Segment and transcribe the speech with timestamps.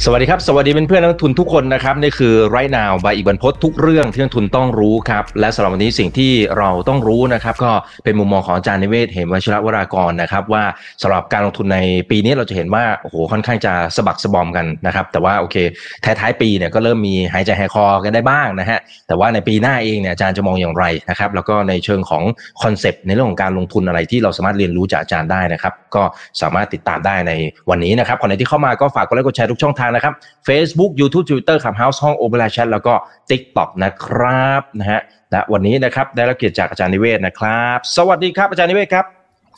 [0.00, 7.72] สวัสดีครับ สวัสดีเพื่อนๆนักทุนทุกคนนะครับนี่คือไรนาวบอีกบรรพททุกเรื่องที่นักทุนต้องรู้ครับและสำหรับวันนี้สิ่งที่เราต้องรู้นะครับก็
[8.04, 10.64] เป็นมุมมองของอาจารย์นิเวศ เหมวชิระวรากรนะครับว่า
[11.02, 11.78] สำหรับการลงทุนใน
[12.10, 15.56] ปีนี้เราจะเห็นว่าโอ้โหค่อนข้างจะสะบักสะบอมกันนะครับแต่ว่าโอเค
[16.04, 18.78] ท้ายๆปีเนี่ยก็เริ่มมีหายใจหายคอกันได้บ้างนะฮะ
[19.08, 22.22] แต่ว่าในปีหน้าเองเนี่ยอาจารย์จะมองอย่างไรนะครับแล้วก็ในเชิงของ
[22.62, 26.02] คอนเซปต์ในเรื่องของการลงทุนอะไรที่เราสามารถเรียนรู้จากอาจารย์ได้นะครับก็
[26.40, 27.32] สามารถติดตามได้ใน
[27.70, 30.14] วันนี้นะครับคนไหนที่เข้ามาก็ฝากกดไลค์กดแชร์ทุกช่องทางนะครับ
[30.48, 32.94] Facebook YouTube Twitter ขับ House ห้อง o อ e r a Chat แล้วก็
[33.30, 35.00] TikTok นะครับนะฮะ
[35.30, 39.04] และวันนี้นะครับได้รับเกียรติจากอาจารย์นิเวศนะครับ สวัสดีครับอาจารย์นิเวศครับ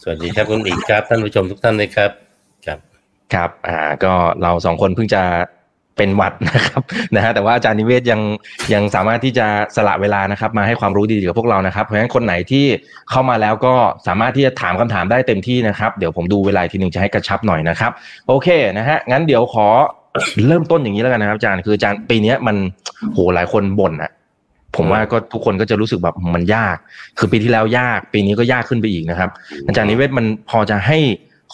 [0.03, 2.11] สวัสดีครับคุณอีกครับ ท่านผู้ชมทุกท่านเลยครับ
[2.67, 2.79] ครับ
[3.35, 5.23] ครับอ่าก็เราสองคนเพิ่งจะ
[5.99, 6.83] เป็นหวัดนะครับ
[7.15, 8.21] นะฮะแต่ว่าอาจารย์นิเวศยัง
[8.75, 9.47] ยังสามารถที่จะ
[9.77, 12.67] สละเวลานะครับ มาให้ความรู้ดีๆกับพวกเรานะครับเพราะฉะนั้นคนไหนที่
[13.11, 13.75] เข้ามาแล้วก็
[14.07, 17.93] สามารถที่จะถามคำถามได้เต็มที่นะครับ เดี๋ยวผมดูเวลาทีหนึ่งจะให้กระชับหน่อยนะครับ
[18.29, 18.49] โอเค
[18.79, 19.69] นะฮะงั้นเดี๋ยวขอ
[20.49, 22.57] เริ่มต้นอย่างนี้แล้วกันนะครับอาจารย์คืออาจารย์ปีนี้มัน
[23.13, 24.11] โหหลายคนบ่นอะ
[24.77, 26.77] ผมว่าก็ทุกคนก็จะรู้สึกแบบมันยาก
[27.19, 29.31] คือปีที่แล้วยาก ปีนี้ก็ยากขึ้นไปอีกนะครับ
[29.67, 30.99] อาจารย์นิเวศมันพอจะให้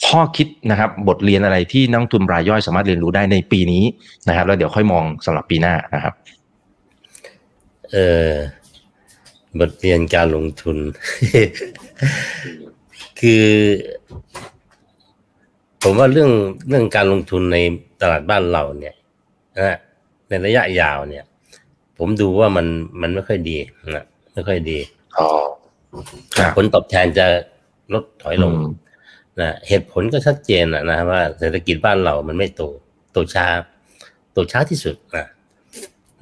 [0.06, 3.84] ข้อคิดนะครับ บทเรียนอะไรที่นักทุนรายย่อยสามารถเรียนรู้ได้ในปีนี้
[4.28, 6.14] นะครับ แล้วเดี๋ยวค่อยมองสำหรับปีหน้านะครับ
[7.92, 7.96] เอ
[8.30, 8.32] อ
[9.58, 10.76] บทเรียนการลงทุน
[13.20, 13.44] คือ
[15.82, 16.30] ผมว่าเรื่อง
[16.68, 17.58] เรื่องการลงทุนใน
[18.00, 18.94] ตลาดบ้านเราเนี่ย
[19.56, 19.78] นะ
[20.28, 21.24] ในระยะยาวเนี่ย
[21.98, 22.66] ผมดูว่ามัน
[23.00, 23.56] มันไม่ค่อยดี
[23.96, 24.78] นะไม่ค่อยดี
[25.18, 25.28] อ๋อ
[26.38, 27.26] ครับผลตอบแทนจะ
[27.92, 28.72] ลดถอยลงอืม
[29.40, 32.62] นะเหตุผลก็ชัดเจนนะนะว่าเศรษฐกิจบ้านเรามันไม่โต
[33.12, 33.46] โตช้า
[34.32, 35.26] โตช้าที่สุดนะ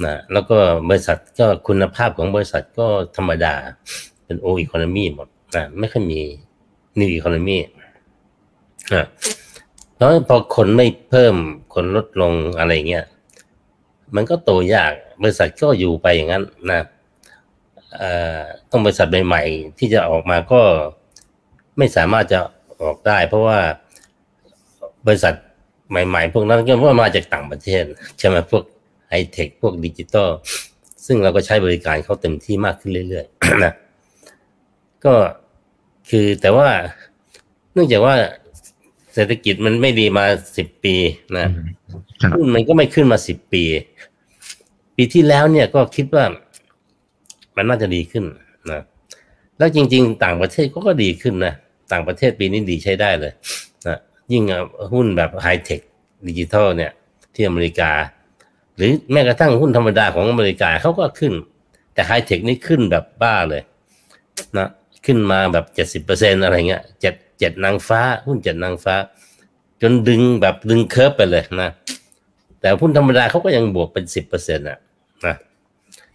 [0.05, 0.57] นะแล้วก็
[0.89, 3.55] บริษัทก็คุณภาพของบริษัทก็ธรรมดา
[4.25, 6.21] เป็นโออีโคโนมีหมดนะไม่ค่อยมี
[6.99, 7.59] นิวอีโคโนมี
[8.95, 9.07] นะ
[9.99, 11.35] แล้วพอคนไม่เพิ่ม
[11.75, 13.05] คนลดลงอะไรเงี้ย
[14.15, 14.93] มันก็โตยาก
[15.23, 16.83] บริษัทก็อยู่ไปอย่างนั้นนะ
[18.71, 20.61] ต้องบริษัทใหม่ๆที่จะออกมาก็
[21.79, 22.41] ไม่สามารถจะ
[22.83, 23.59] ออกได้ เพราะว่า
[25.07, 25.35] บริษัท
[25.91, 27.83] ใหม่ ๆ พวกนั้นก็ว่ามาจากต่างประเทศ
[28.19, 28.65] ใช่ไหมพวก
[29.09, 30.29] ไฮเทคพวกดิจิตอล
[31.07, 33.73] ซึ่งเราก็ใช้บริการเขาเต็มที่มากขึ้นเรื่อยๆนะ
[35.05, 35.15] ก็
[36.11, 36.69] คือแต่ว่า
[37.73, 38.15] เนื่องจากว่า
[39.19, 40.25] ศรษฐกิจมันไม่ดีมา
[40.57, 40.95] สิบปี
[41.37, 41.47] นะ
[42.23, 43.63] ครับหุ้นมันก็ไม่ขึ้นมาสิบปี
[44.97, 46.25] ปีที่แล้วเนี่ยก็คิดว่า
[47.57, 48.25] มันน่าจะดีขึ้น
[48.71, 48.83] นะ
[49.59, 51.55] แล้วจริง ๆ ต่างประเทศก็ก็ดีขึ้นนะ
[51.93, 53.33] ต่างประเทศปีนี้ดีใช้ได้เลย
[53.87, 53.99] นะ
[54.33, 54.63] ยิ่งเอา
[54.93, 55.81] หุ้นแบบไฮเทค
[56.27, 56.91] ดิจิทัลเนี่ย
[57.35, 57.91] ที่อเมริกา
[58.77, 61.33] หรือแม้กระทั่งหุ้นธรรมดาของอเมริกาเขาก็ขึ้น
[61.95, 63.63] แต่ไฮเทคนี่ขึ้นแบบบ้าเลย
[64.57, 64.69] นะ
[65.07, 68.95] ขึ้นมาแบบเจ็ดสิบเปอร์เซ็นอะไรเงี้ยเจ็ด เจ็ดนางฟ้า หุ้นเจ็ดนางฟ้า
[69.83, 71.71] จนดึงแบบดึงเคิร์ฟไปเลยนะ
[72.61, 74.79] แต่หุ้นธรรมดาเขาก็ยังบวกเป็นสิบเปอร์เซ็นต์ะ
[75.27, 75.35] นะ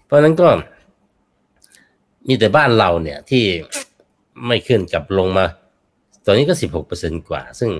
[0.05, 0.47] เพราะฉะนั้นก็
[2.27, 3.43] มีแต่บ้านเราเนี่ยที่
[4.47, 5.45] ไม่ขึ้นกลับลงมา
[6.25, 7.71] ตอนนี้ก็สิบหกเปอร์เซ็นกว่า ซึ่ง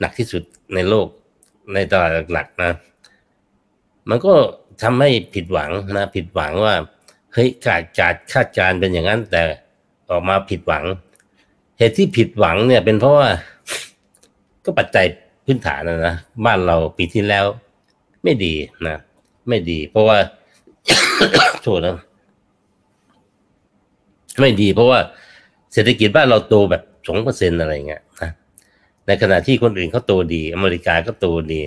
[0.00, 0.42] หนักที่สุด
[0.74, 1.06] ในโลก
[1.74, 2.72] ในตลาดหลักๆนะ
[4.08, 4.34] มันก็
[4.82, 6.74] ทำให้ผิดหวังนะ ผิดหวังว่า
[7.32, 9.42] เฮ้ยคาดการคาดการเป็นอย่างนั้นแต่
[10.10, 10.84] ออกมาผิดหวัง
[11.80, 13.28] เหตุที่ผิดหวังเนี่ย เป็นเพราะว่า
[14.64, 15.06] ก็ปัจจัย
[15.44, 16.14] พื้นฐานนะนะ
[16.46, 17.44] บ้านเราปีที่แล้ว
[18.24, 18.54] ไม่ดี
[18.88, 18.96] นะ
[19.48, 20.18] ไม่ดี เพราะว่า
[21.62, 21.96] โทษนะ
[24.40, 24.98] ไม่ดี เพราะว่า
[25.72, 28.30] เศรษฐกิจบ้านเราโตแบบสองเปอร์เซ็นอะไรเงี้ยนะ
[29.06, 31.60] ในขณะที่คนอื่นเขาโตดี อเมริกาก็โตดี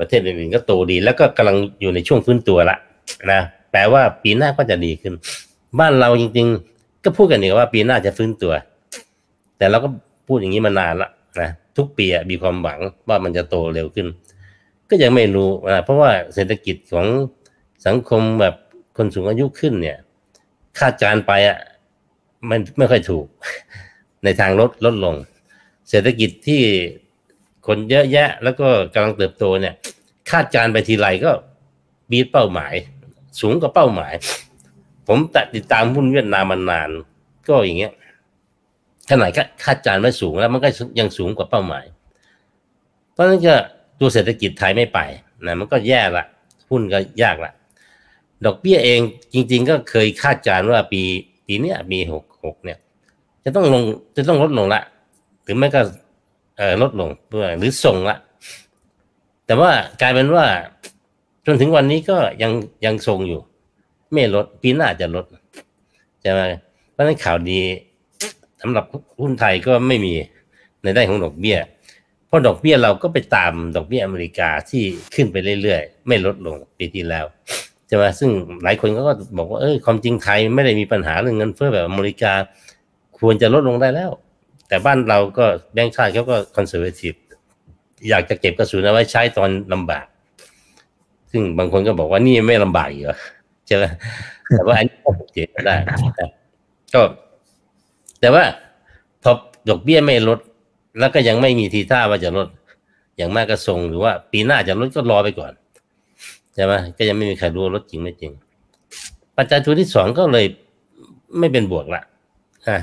[0.00, 2.76] ประเทศอื่นๆก็โตดี แล้วก็กำลังอยู่ในช่วงฟื้นตัวละ
[3.32, 3.40] นะ
[3.72, 5.14] แปลว่าปีหน้าก็จะดีขึ้น
[5.78, 6.46] บ้านเราจริง
[6.76, 8.54] ๆ ก็พูดกันนี่ว่าปีหน้าจะฟื้นตัว
[9.58, 9.88] แต่เราก็
[10.26, 14.06] พูดอย่างนี้มานานละนะทุกปีอะมีความหวังว่ามันจะโตเร็วขึ้น
[14.90, 17.06] ก็ยังไม่รู้นะเพราะว่าเศรษฐกิจของ
[17.86, 18.54] สังคมแบบ
[18.96, 19.98] คนสูงอายุขึ้นเนี่ย
[20.78, 21.58] คาดการไปอะ
[22.48, 23.26] มันไม่ค่อยถูก
[24.24, 25.14] ในทางลดลดลง
[25.88, 26.62] เศรษฐกิจที่
[27.66, 29.74] คนเยอะแยะ แล้วก็กำลังเติบโตเนี่ย
[30.30, 31.30] คาดการไปทีไรก็
[32.10, 32.74] บีทเป้าหมาย
[33.40, 34.14] สูงกว่าเป้าหมาย
[35.08, 35.18] ผม
[35.54, 36.90] ติดตามหุ้นเวียดนามมานาน
[37.48, 37.92] ก็อย่างเงี้ย
[39.12, 39.30] ขนาด
[39.64, 40.68] คาดการณ์ไว้สูงแล้วมันก็
[40.98, 41.84] ยังสูงกว่าเป้าหมาย
[43.12, 43.54] เพราะฉะนั้นก็
[44.00, 44.98] ตัวเศรษฐกิจไทยไม่ไป
[45.46, 46.24] นะมันก็แย่ละ
[46.70, 47.52] หุ้นก็ยากละ
[48.44, 49.00] ดอกเบี้ยเอง
[49.32, 51.02] จริง ๆ ก็เคยคาดการณ์ว่าปี
[51.46, 52.78] ปีนี้ยปีหกหกเนี่ย
[53.44, 53.82] จะต้องลง
[54.16, 54.82] จะต้องลดลงละ
[55.42, 55.80] หรือไม่ก็
[56.58, 58.16] เออลดลงเหรือส่งละ
[59.46, 59.70] แต่ว่า
[60.00, 60.44] กลายเป็นว่า
[61.46, 62.52] จนถึงวันนี้ก็ยัง
[62.84, 63.40] ยังทรงอยู่
[64.12, 65.24] ไม่ลดปีหน้าจะลด
[66.22, 66.40] ใช่ไหม
[66.92, 67.60] เพราะฉะนั้นข่าวดี
[68.62, 68.84] สำหรับ
[69.20, 70.14] หุ้นไทยก็ไม่มี
[70.82, 71.58] ในด้านของดอกเบี้ย
[72.26, 74.82] เพราะดอกเบี้ยเราก็ไปตามดอกเบี้ยอเมริกาที่
[75.14, 77.26] ขึ้นไปเรื่อยๆ ไม่ลดลงปีที่แล้ว
[77.88, 78.30] ใช่ไหมซึ่ง
[78.64, 79.00] หลายคนก็
[79.38, 82.32] บอกว่าเอ้ยความจริงไทยไม่ได้มีปัญหาเรื่องเงินเฟ้อแบบอเมริกา
[83.18, 84.10] ควรจะลดลงได้แล้ว
[84.68, 87.12] แต่บ้านเราก็แบงก์ชาติเขาก็คอนเซอร์เวทีฟ
[88.08, 90.06] อยากจะเก็บกระสุนเอาไว้ใช้ตอนลำบาก
[91.30, 93.06] ซึ่งบางคนก็บอกว่านี่ไม่ลำบากอยู่
[93.66, 93.84] ใช่ไหม
[94.50, 95.76] แต่ว่าอันนี้ก็เจ็บได้
[96.94, 97.02] ก็
[98.22, 98.44] แต่ว่า
[99.22, 99.32] พอ
[99.68, 100.38] ดอกเบี้ยไม่ลด
[100.98, 102.48] แล้วก็ยังไม่มีทีท่าว่าจะลด
[103.16, 105.52] อย่างมากก็ส่งหรือว่า ปีหน้าจะลดก็รอไปก่อน
[106.54, 108.32] ใช่ไหมก็ยังไม่มีใครรู้ลดจริงไม่จริง
[109.36, 110.46] ปัจจัยตัวที่สองก็เลย
[111.38, 112.02] ไม่เป็นบวกละ
[112.66, 112.76] อ่า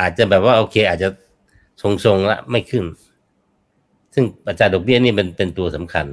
[0.00, 1.08] อาจจะแบบว่าโอเค อาจจะ
[1.82, 2.84] ทรงๆละไม่ขึ้น
[4.14, 6.06] ซึ่งปัจจัยดอกเบี้ยนี่เป็นเป็นตัวสำคัญ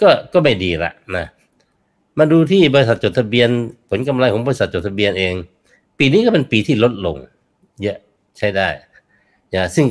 [0.00, 1.26] ก็ก็ไม่ดีละนะ
[2.18, 3.48] มาดูที่บริษัทจดทะเบียน
[3.90, 5.34] ผลกำไรของบริษัทจดทะเบียนเอง
[5.98, 7.16] ปีนี้ก็เป็นปีที่ลดลง
[7.82, 7.98] เยอะ
[8.38, 8.68] ใช้ได้
[9.50, 9.86] อย่าซึ่ง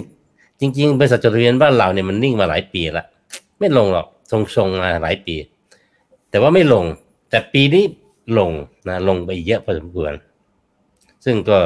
[0.60, 3.06] จริง ๆ บริษัทจดทะเบียนบ้านเราเนี่ยมันนิ่งมาหลายปีละ
[3.60, 5.36] ไม่ลงหรอกทรงๆมาหลายปี
[6.30, 6.86] แต่ว่าไม่ลง
[7.30, 7.84] แต่ปีนี้
[8.40, 8.52] ลง
[8.90, 10.14] นะลงไปเยอะพอสมควร
[11.26, 11.58] ซึ่งก็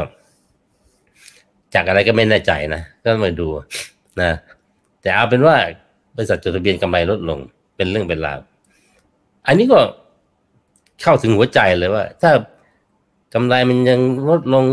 [1.74, 3.48] จากอะไรก็ไม่แน่ใจนะก็มาดู
[4.22, 4.30] นะ
[5.02, 5.56] แต่เอาเป็นว่า
[6.16, 7.40] บริษัทจดทะเบียนกำไรลดลง
[7.76, 8.40] เป็นเรื่องเป็นราว
[9.48, 9.80] อันนี้ก็
[11.02, 12.32] เข้าถึงหัวใจเลยว่า ถ้า
[13.34, 14.00] กำไรมันยัง
[14.30, 14.66] ลดลง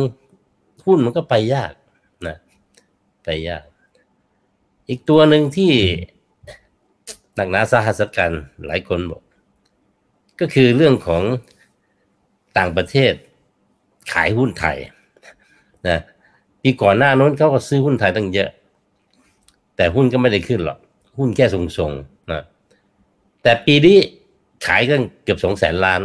[0.86, 1.72] หุ้นมันก็ไปยาก
[2.26, 2.36] นะ
[3.24, 3.64] ไปยาก
[4.88, 5.72] อีกตัวหนึ่งที่
[7.36, 8.30] หนักหนาสาหัสกัน
[8.66, 9.22] หลายคนบอก
[10.40, 11.22] ก็คือเรื่องของ
[12.58, 13.12] ต่างประเทศ
[14.12, 14.76] ขายหุ้นไทย
[15.88, 15.98] นะ
[16.62, 18.50] ปีก่อนหน้านั้นเขาก็ซื้อหุ้นไทยตั้งเยอะ
[19.76, 20.78] แต่หุ้นก็ไม่ได้ขึ้นหรอก
[21.18, 22.42] หุ้นแค่ทรงๆนะ
[23.42, 23.98] แต่ปีนี้
[24.66, 26.00] ขายกันเกือบสองแสนล้าน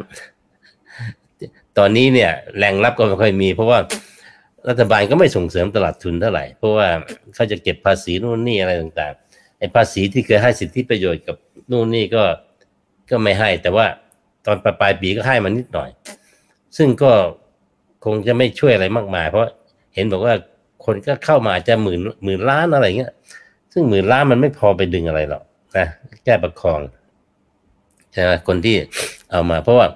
[1.78, 3.80] ตอนนี้เนี่ย แรงรับก็ไม่ค่อยมี เพราะว่า
[4.70, 6.88] รัฐบาลก็ไม่ส่งเสริมตลาดทุนเท่าไหร่ เพราะว่า
[7.36, 11.36] เขาจะเก็บภาษีนู่นนี่อะไรต่างๆไอ้ภาษีที่เคยให้สิทธิประโยชน์กับ
[11.72, 12.24] นู่นนี่ก็
[13.10, 13.86] ก็ไม่ให้ แต่ว่า
[14.46, 15.90] ตอนปลายปีก็ให้มันนิดหน่อย
[16.78, 17.12] ซึ่งก็
[18.06, 19.44] คงจะไม่ช่วยอะไรมากมาย เพราะ
[19.96, 20.34] เห็นบอกว่า
[20.86, 23.14] คนก็เข้ามาจะหมื่นหมื่นล้านอะไรเงี้ย
[23.74, 25.44] ซึ่งหมื่นล้านมันไม่พอไปดึงอะไรหรอก
[25.78, 25.88] นะ
[26.26, 26.80] แก้ประคอง
[28.14, 28.76] ใช่ไหมคนที่
[29.32, 29.88] เอามา เพราะว่า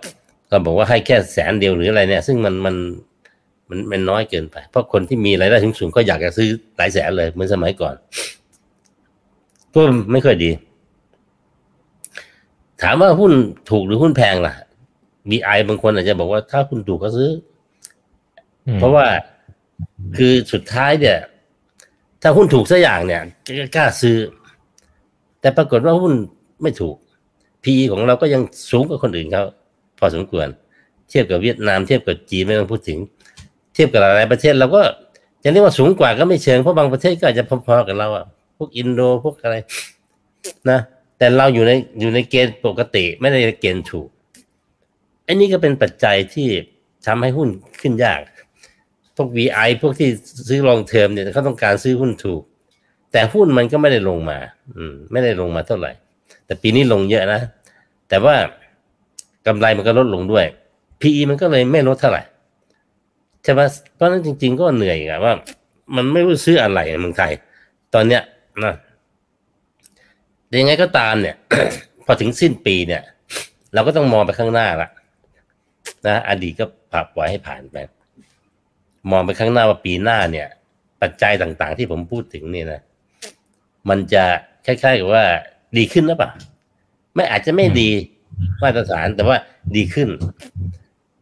[0.50, 2.76] ก็บอกว่าให้แค่แสนเดียวหรืออะไรเนี่ย ซึ่งมันมัน
[3.70, 7.96] มันมันน้อยเกินไป เพราะคนที่มีรายได้สูงๆก็อยากจะซื้อหลายแสนเลยเหมือนสมัยก่อน
[9.74, 9.82] ก็
[10.12, 10.52] ไม่ค่อยดี
[12.82, 13.32] ถามว่าหุ้น
[13.70, 14.54] ถูกหรือหุ้นแพงล่ะ
[15.30, 17.30] BI บางคนอาจจะบอกว่าถ้าหุ้นถูกก็ซื้อ
[18.80, 19.06] เพราะว่า
[20.18, 21.18] คือสุดท้ายเนี่ย
[22.22, 23.22] ถ้าหุ้นถูกสักอย่างเนี่ย
[23.60, 24.18] ก็กล้าซื้อ
[25.42, 26.14] แต่ปรากฏว่าหุ้น
[26.64, 26.96] ไม่ถูก
[27.64, 28.42] PE ของเราก็ยัง
[28.72, 29.44] สูงกว่าคนอื่นเขา
[30.00, 30.48] พอสมควร
[31.10, 32.98] เทียบกับเวียดนามเทียบกับจีนไม่ต้องพูดถึง
[33.76, 34.82] เทียบกับหลายประเทศเราก็
[35.44, 38.26] จะเรียกว่าสูงกว่าก็ไม่เชิงเพราะบางประเทศก็อาจจะพอๆกับเราอะ
[38.58, 39.56] พวกอินโดพวกอะไร
[40.70, 40.80] นะ
[41.18, 44.08] แต่เราอยู่ในอยู่ในเกณฑ์ปกติ ไม่ได้เกณฑ์ถูก
[45.28, 46.48] อันนี้ก็เป็นปัจจัยที่
[47.06, 47.50] ทำให้หุ้น
[47.82, 48.20] ขึ้นยาก
[49.16, 50.10] พวก VI พวกที่
[50.48, 52.42] ซื้อลองเทอมเนี่ยเขาต้องการซื้อหุ้นถูก
[53.12, 54.38] แต่หุ้นมันก็ไม่ได้ลงมา
[54.78, 55.92] อืม ไม่ได้ลงมาเท่าไหร่
[56.46, 57.42] แต่ปีนี้ลงเยอะนะ
[58.10, 58.36] แต่ว่า
[59.48, 60.46] กำไรมันก็ลดลงด้วย
[61.02, 62.22] PE มันก็เลยไม่ลดเท่าไหร่
[63.46, 63.62] ใช่ไหม
[63.96, 65.34] เพราะนั้นจริง ๆ ก็เหนื่อยอะว่า
[65.96, 67.32] มันไม่รู้ซื้ออะไรในเมืองไทย
[67.94, 68.22] ตอนเนี้ย
[68.64, 68.76] นะ
[70.60, 71.36] ยังไงก็ตามเนี่ย
[72.06, 73.02] พอถึงสิ้นปีเนี่ย
[73.74, 74.90] เราก็ต้องมองไปข้างหน้าละ
[76.08, 77.78] นะอดีตก็ผักไว้ให้ผ่านไป
[79.12, 80.48] มองไปข้างหน้าว่าปีหน้าเนี่ย
[81.02, 82.82] ปัจจัยต่างๆ ที่ผมพูดถึงเนี่ยนะ
[83.90, 84.24] มันจะ
[84.66, 85.24] คล้ายๆกับว่า
[85.78, 86.32] ดีขึ้นหรือเปล่า
[87.16, 87.90] ไม่อาจจะไม่ดี
[88.64, 89.38] มาตรฐานแต่ว่า
[89.76, 90.10] ดีขึ้น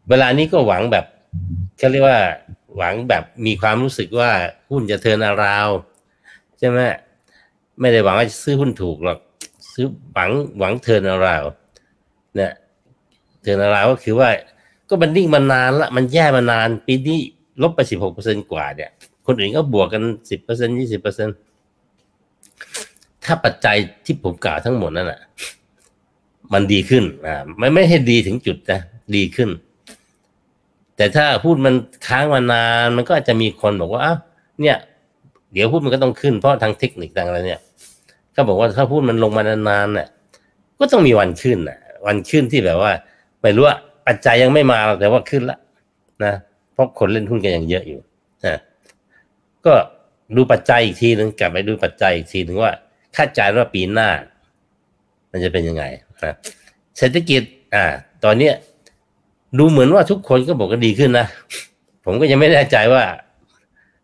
[0.09, 1.05] เวลานี้ก็หวังแบบ
[1.77, 2.19] เขาเรียกว่า
[2.77, 4.31] หวังแบบมีความรู้สึกว่า
[4.69, 5.67] หุ้นจะเทินอาราว
[6.59, 6.79] ใช่ไหม
[7.79, 9.19] ไม่ได้หวังว่าจะซื้อหุ้นถูกหรอก
[9.73, 11.43] ซื้อหวังหวังเทินอาราว
[12.35, 12.51] เนี่ย
[13.41, 14.29] เทินอาราวก็คือว่า
[14.89, 17.19] ก็มันนิ่งมานานละมันแย่มานานปีนี้
[17.61, 18.89] ลบไปสิบหกเปอร์เซ็นกว่าเนี่ย
[19.25, 21.29] คนอื่นก็บวกกันสิบเปอร์เซ็นยี่สิบเปอร์เซ็น
[23.25, 25.21] ถ้าปัจจัยที่ผมกล่าวทั้งหมดนั่นแหละ
[26.53, 28.79] มันดีขึ้นอ่าไม่ไม่ให้ดีถึงจุดนะ
[29.15, 29.49] ดีขึ้น
[30.97, 31.73] แต่ถ้าพูดมัน
[32.07, 34.17] ค้างมานานมันก็อาจจะมีคนบอกว่าอ้าว
[34.61, 34.77] เนี่ย
[35.53, 37.61] เดี๋ยวพูดมันก็ต้องขึ้นเพราะทางเทคนิคทางอะไรเนี่ย
[38.35, 40.07] ก็บอกว่าถ้าพูดมันลงมานานๆเนี่ย
[40.79, 42.91] ก็ต้องมีวันขึ้นอะวันขึ้นที่แบบว่า
[43.41, 45.57] ไม่รู้ว่าปัจจัยยังไม่มาแต่ว่าขึ้นละ
[46.23, 46.33] นะ
[46.73, 47.99] เพราะคนเล่นหุ้นกันยังเยอะอยู่
[48.45, 48.55] นะ
[49.65, 49.73] ก็
[50.35, 52.71] ดูปัจจัยอีกทีหนึ่งกลับไปดูปัจจัยอีกทีหนึ่งว่า
[53.15, 54.09] คาดการณ์ว่าปีหน้า
[55.31, 55.83] มันจะเป็นยังไง
[56.23, 56.33] นะ
[56.97, 57.41] เศรษฐกิจ
[57.75, 57.85] อ่า
[58.23, 58.53] ตอนเนี้ย
[59.59, 61.27] ดูเหมือนว่าทุกคนก็บอกก็ดีขึ้นนะ
[62.05, 63.03] ผมก็ยังไม่แน่ใจว่า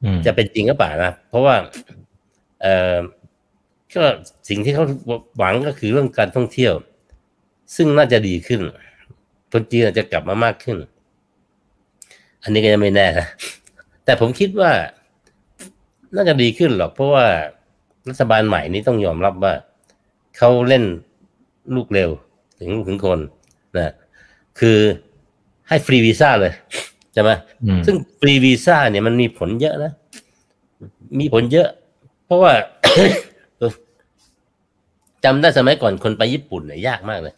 [0.03, 1.55] อืมจะเป็นจริงก็เปล่านะ เพราะว่า
[2.61, 2.97] เออ
[3.95, 4.03] ก็
[4.49, 4.85] สิ่งที่เขา
[5.37, 6.73] หวังก็คือเรื่องการท่องเที่ยว
[7.75, 8.59] ซึ่งน่าจะดีขึ้น
[9.51, 10.77] คนจีนอาจจะกลับมามากขึ้น
[12.43, 13.27] อันนี้ก็ยังไม่แน่นะ
[14.05, 14.71] แต่ผมคิดว่า
[16.15, 17.25] น่าจะดีขึ้นหรอก เพราะว่า
[18.09, 19.53] รัฐบาลใหม่นี้ต้องยอมรับว่า
[20.37, 20.83] เขาเล่น
[21.75, 22.09] ลูกเร็ว
[22.59, 23.19] ถึงลูกถึงคน
[23.77, 23.93] นะ
[24.59, 24.79] คือ
[25.69, 26.53] ให้ฟรีวีซ่าเลย
[27.13, 27.29] ใช่ไหม
[27.65, 29.91] อืมซึ่งฟรีวีซ่าเนี่ยมันมีผลเยอะนะ
[31.19, 31.69] มีผลเยอะ
[32.25, 32.51] เพราะว่า
[35.23, 37.33] จำได้สมัยก่อนคนไปญี่ปุ่นเนี่ยยากมากเลย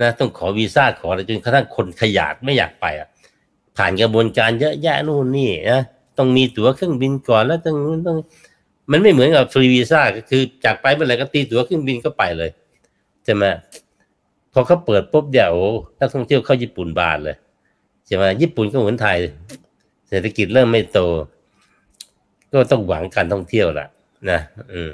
[0.00, 3.08] นะต้องขอวีซ่าขออะไรจนกระทั่งคนขยาดไม่อยากไปอะ
[3.76, 5.82] ผ่านกระบวนการเยอะแยะนู่นนี่นะ
[6.18, 7.76] ต้องมีตั๋วเครื่องบินก่อนแล้วต้อง
[8.06, 8.16] ต้อง
[8.90, 12.50] มันไม่เหมือนกับฟรีวีซ่าก็คือจากไปเมื่อไหร่ก็ตีตั๋วเครื่องบินก็ไปเลย
[13.24, 13.44] ใช่ไหม
[14.58, 15.54] พอเขาเปิดปุ๊บเดี๋ยว
[16.00, 17.36] นักท่องเที่ยวเข้าญี่ปุ่นบานเลย
[18.06, 19.18] ใช่ไหมญี่ปุ่นก็เหมือนไทย
[20.08, 20.98] เศรษฐกิจเริ่มไม่โต
[22.52, 23.86] ก็ต้องหวังการท่องเที่ยวละ
[24.30, 24.40] นะ
[24.72, 24.92] อืม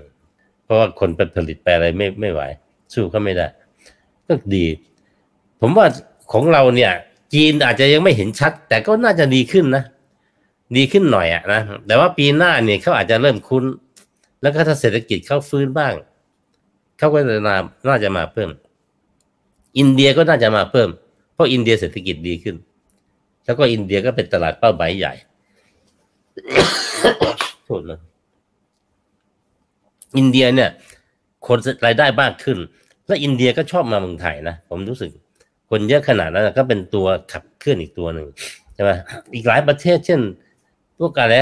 [0.65, 2.41] เพราะว่าคนไปผลิตไปอะไรไม่ไม่ไหว
[2.93, 3.47] สู้เขาไม่ได้
[4.27, 4.67] ก็ดี
[5.61, 5.87] ผมว่า
[6.33, 6.93] ของเราเนี่ย
[7.35, 9.85] จีนอาจจะยังไม่เห็นชัด แต่ก็น่าจะดีขึ้นนะ
[10.77, 13.65] ดีขึ้นหน่อยอะนะแต่ว่าปีหน้าเนี่ยเขาอาจจะเริ่มคุ้น
[14.43, 15.93] แล้วก็ถ้าเศรษฐกิจเขาฟื้นบ้าง
[16.99, 17.57] เขาก็จะนา
[17.89, 18.51] น่าจะมาเพิ่ม
[19.79, 20.89] อินเดียก็น่าจะมาเพิ่ม
[21.35, 22.57] เพราะอินเดียเศรษฐกิจดีขึ้น
[23.45, 25.15] แล้วก็อินเดียก็เป็นตลาดเป้าหมายใหญ่
[27.65, 28.01] โทษนะ
[30.19, 30.71] อินเดียเนี่ย
[31.47, 32.59] คนรายได้มากขึ้น
[33.07, 35.11] และอินเดียก็ชอบมาเมืองไทยนะ ผมรู้สึก
[35.71, 38.27] คนเยอะขนาดนั้นก็เป็นตัวขับเคลื่อนอีกตัวหนึ่ง
[38.75, 38.91] ใช่ไหม
[39.35, 40.21] อีกหลายประเทศเช่น
[40.99, 41.35] พวกอะไร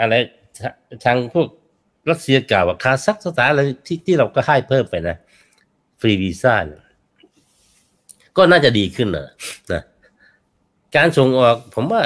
[0.00, 0.14] อะไร
[1.04, 1.48] ทางพวก
[2.10, 5.16] รัสเซียเก่าอะคาซัคสถานอะไรที่ที่เราก็ให้เพิ่มไปนะ
[6.00, 6.80] ฟรีวีซ่าเนี่ย
[8.36, 9.28] ก็น่าจะดีขึ้นนะ
[9.72, 9.82] นะ
[10.96, 12.02] การส่งออกผมว่า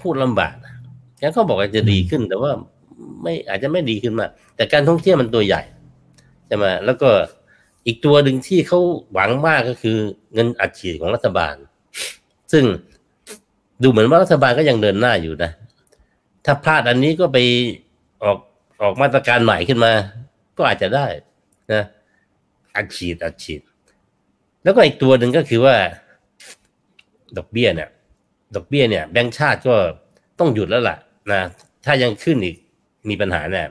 [0.00, 0.74] พูดลำบากนะ
[1.20, 2.52] แล้วเขาบอกว่าจะดีขึ้น แต่ว่า
[3.22, 5.62] ไม่อาจจะไม่ดีขึ้นมากแต่การท่องเที่ยวมันตัวใหญ่
[6.46, 7.10] ใช่ไหมแล้วก็
[7.86, 8.80] อีกตัวหนึ่งที่เขา
[9.12, 9.96] หวังมากก็คือ
[10.34, 11.54] เงินอัดฉีดของรัฐบาล
[12.52, 12.64] ซึ่ง
[13.82, 15.50] ดูเหมือนว่ารัฐบาลก็ยังเดินหน้าอยู่นะ
[16.44, 17.38] ถ้าพลาดอันนี้ก็ไป
[18.22, 18.38] ออก
[18.82, 19.92] ออกมาตรการใหม่ขึ้นมา
[20.56, 21.06] ก็อาจจะได้
[21.72, 21.82] นะ
[22.76, 23.60] อัดฉีดอัดฉีด
[24.62, 25.76] แล้วก็อีกตัวหนึ่งก็คือว่า
[27.36, 27.88] ดอกเบี้ยเนี่ย
[28.54, 29.74] ดอกเบี้ยเนี่ยแบงก์ชาติก็
[30.38, 30.96] ต้องหยุดแล้วล่ะ
[31.32, 31.42] นะ
[31.84, 32.56] ถ้ายังขึ้นอีก
[33.08, 33.62] มีปัญหาแน่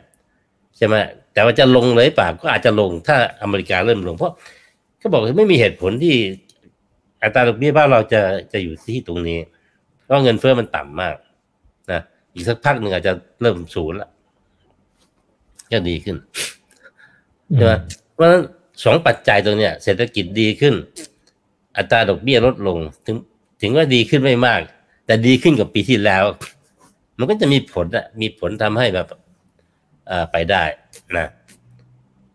[0.77, 0.95] ใช่ไหม
[1.33, 4.33] แต่ว่าจะลงเลยเปล่าก็อาจจะลงถ้าอเมริกาเริ่มลงเพราะ
[4.99, 6.15] เขาบอกไม่มีเหตุผลที่
[7.23, 8.21] อัตราดอกเบี้ยบ้านเราจะ
[8.53, 9.39] จะอยู่ที่ตรงนี้
[10.03, 11.15] เพราะเงินเฟ้อมันต่ำมาก
[11.91, 12.01] นะ
[12.33, 14.09] อีกสักพักหนึ่งอาจจะเริ่มศูนย์ละ
[15.71, 16.17] ก็ดีขึ้น
[17.55, 17.73] ใช่ไหม
[18.13, 18.41] เพราะฉะนั้น
[18.83, 20.75] สองปัจจัยตรงเนี้ยเศรษฐกิจดีขึ้น
[21.77, 23.17] อัตราดอกเบี้ยลดลง ถึง
[23.61, 24.61] ถึงว่าดีขึ้นไม่มาก
[25.05, 26.23] แต่ดีขึ้นกว่าปีที่แล้ว
[27.17, 29.07] มันก็จะมีผลอะมีผลทำให้แบบ
[30.09, 30.63] อ่าไปได้
[31.17, 31.27] นะ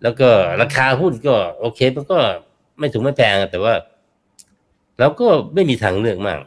[0.03, 0.29] แล้วก็
[0.61, 2.19] ราคาหุ้นก็ โอเค มันก็
[2.79, 3.75] ไม่ถูกไม่แพงแต่ว่า
[4.99, 6.39] เราก็ไม่มีทางเลือกมาก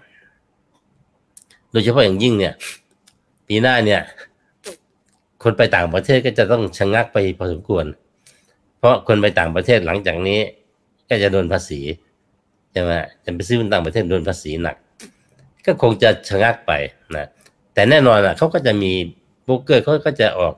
[1.72, 2.54] โดยเฉพาะอย่างยิ่งเนี่ย
[3.48, 4.02] ปีหน้าเนี่ย
[5.44, 7.86] คนไปต่างประเทศก็จะต้องชะงงักไปพอสมควร
[8.80, 10.40] เพราะคนไปต่างประเทศหลังจากนี้
[11.10, 11.82] ก็จะโดนภาษี
[12.72, 12.92] ใช่ไหม
[13.24, 14.76] จะไปซื้อนต่างประเทศโดนภาษีหนัก
[15.66, 16.72] ก็คงจะชะงักไป
[17.16, 17.28] นะ
[17.74, 18.92] แต่แน่นอนอะเขาก็จะมี
[19.46, 20.54] โบรกเกอร์เขาก็จะออก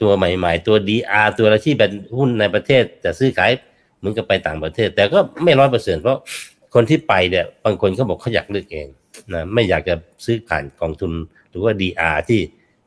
[0.00, 3.50] ตัวใหม่ ๆ ตัว DR ตัวอะไรที่เป็นหุ้นในประเทศจะซื้อขาย
[3.98, 6.18] เหมือนกับไปต่างประเทศ แต่ก็ไม่ร้อยเปอร์เซ็นต์เพราะ
[6.74, 8.86] คนที่ไปเนี่ยบางคนเขาบอกเขาอยากเลือกเอง
[9.32, 11.12] นะไม่อยากจะซื้อผ่านกองทุน
[11.50, 12.40] หรือว่า DR ที่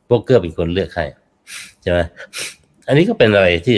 [0.06, 1.04] โบรกเกอร์เป็นคนเลือกให้
[1.82, 1.98] ใช่ไหม
[2.86, 3.76] อันนี้ก็เป็นอะไรที่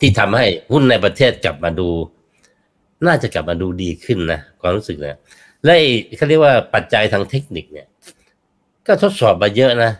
[0.00, 1.88] ที่ทำให้หุ้นในประเทศกลับมาดู
[3.06, 5.18] น่าจะกลับมาดูดีขึ้นนะความรู้สึกเนี่ย
[5.64, 5.74] และ
[6.16, 7.86] เขาเรียกว่าปัจจัยทางเทคนิคเนี่ย
[8.86, 9.92] ก็ทดสอบมาเยอะนะ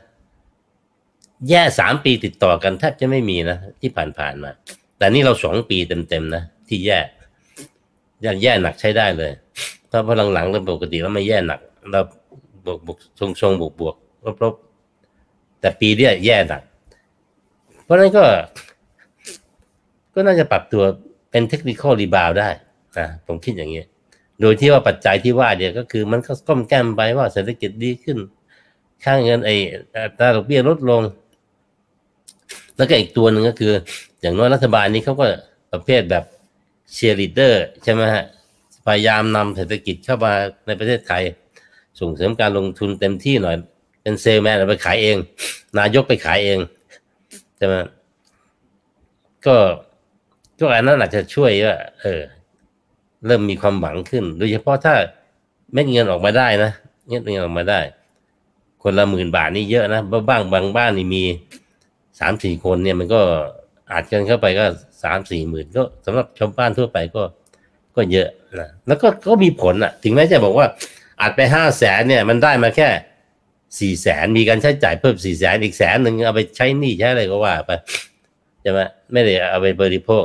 [1.49, 4.50] แย่สามปีติดต่อกันแทบจะไม่มีนะที่ผ่านๆมา
[4.99, 6.99] แต่นี่เราสองปีเต็มๆนะที่แย่
[8.25, 9.33] ย่แย่หนักใช้ได้เลย
[9.88, 12.00] เพราะพอหลังๆเริ่มปกติแล้วไม่แย่หนัก เรา
[12.66, 13.97] บวกบวกทรงทรงบวกบวก
[14.42, 16.62] ลบๆแต่ปีเนี้ยแย่หนัก
[17.87, 18.25] เพราะนั้นก็
[20.14, 20.83] ก็น่าจะปรับตัว
[21.31, 22.49] เป็นเทคนิคอลรีบาวได้
[22.99, 23.83] นะผมคิดอย่างนี้
[24.40, 28.19] โดยที่ว่าปัจจัยที่ว่าเนี่ยก็คือมันก็ก้มแก้มไปว่าเศรษฐกิจดีขึ้น
[29.05, 29.55] ค่างเงินไอ้
[29.95, 31.02] อตราดอกเบี้ยลดลง
[32.76, 33.73] แล้วก็อีกตัวหนึ่งก็คือ
[34.21, 35.26] อย่างน้อยรัฐบาลนี้เขาก็
[35.73, 36.25] ประเภทแบบ
[36.93, 38.25] เชียร์ลีดเดอร์ใช่ไหมฮะ
[38.87, 40.33] พยายามนำเศรษฐกิจเข้ามา
[40.66, 41.23] ในประเทศไทย
[42.00, 43.57] ส่งเสริมการลงทุนเต็มที่หน่อย
[44.02, 45.16] เป็นเซลแมนเอาไปขายเอง
[45.78, 46.59] นายกไปขายเอง
[47.57, 47.75] ใช่ไหม
[49.47, 49.57] ก็
[50.61, 52.23] ก็อันนั้นอาจจะช่วยว่าเออ
[53.27, 54.95] เริ่มมีความหวังขึ้น โดยเฉพาะถ้า
[55.73, 56.71] เม็ดเงินออกมาได้นะ
[57.09, 57.81] เม็ดเงินออกมาได้
[58.83, 61.25] คคนละหมื่นบาทนี่เยอะนะบ้างบางบ้านนี่มี
[62.21, 63.21] สามสี่คนเนี่ยมันก็
[63.93, 64.65] อาจกันเข้าไปก็
[65.03, 67.23] สามสี่หมื่นก็สำหรับชาวบ้านทั่วไปก็
[67.97, 68.29] ก็เยอะ
[68.61, 70.67] นะแล้วก็ก็มีผลอะ ถึงแม้จะบอกว่า
[71.21, 72.89] อาจไปห้าแสนเนี่ย มันได้มาแค่
[73.80, 77.71] สี่แสนมีการใช้จ่ายเพิ่มสี่แสนอีกแสนหนึ่งเอาไปใช้หนี้ใช้อะไรก็ว่าไป
[78.62, 78.80] ใช่ไหม
[79.12, 80.25] ไม่ได้เอาไปบริโภค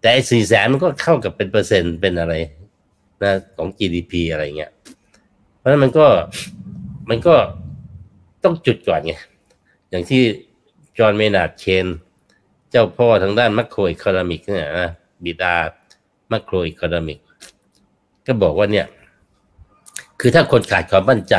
[0.00, 2.34] แต่สี่แสนมันก็เข้ากับเป็นเปอร์เซ็นต์เป็นอะไร
[3.22, 4.70] นะของ GDP อะไรเงี้ย
[5.58, 6.06] เพราะฉะนั้นมันก็
[7.10, 7.34] มันก็
[8.44, 9.14] ต้องจุดก่อนไง
[9.90, 10.22] อย่างที่
[10.98, 11.86] John Maynard Keynes
[12.70, 14.90] เจ้าพ่อทางด้าน macroeconomics เนี่ยนะ
[15.24, 15.54] บิดา
[16.32, 17.18] macroeconomics
[18.26, 18.86] ก็บอกว่าเนี่ย
[20.20, 21.34] คือถ้าคนขาดความมั่นใจ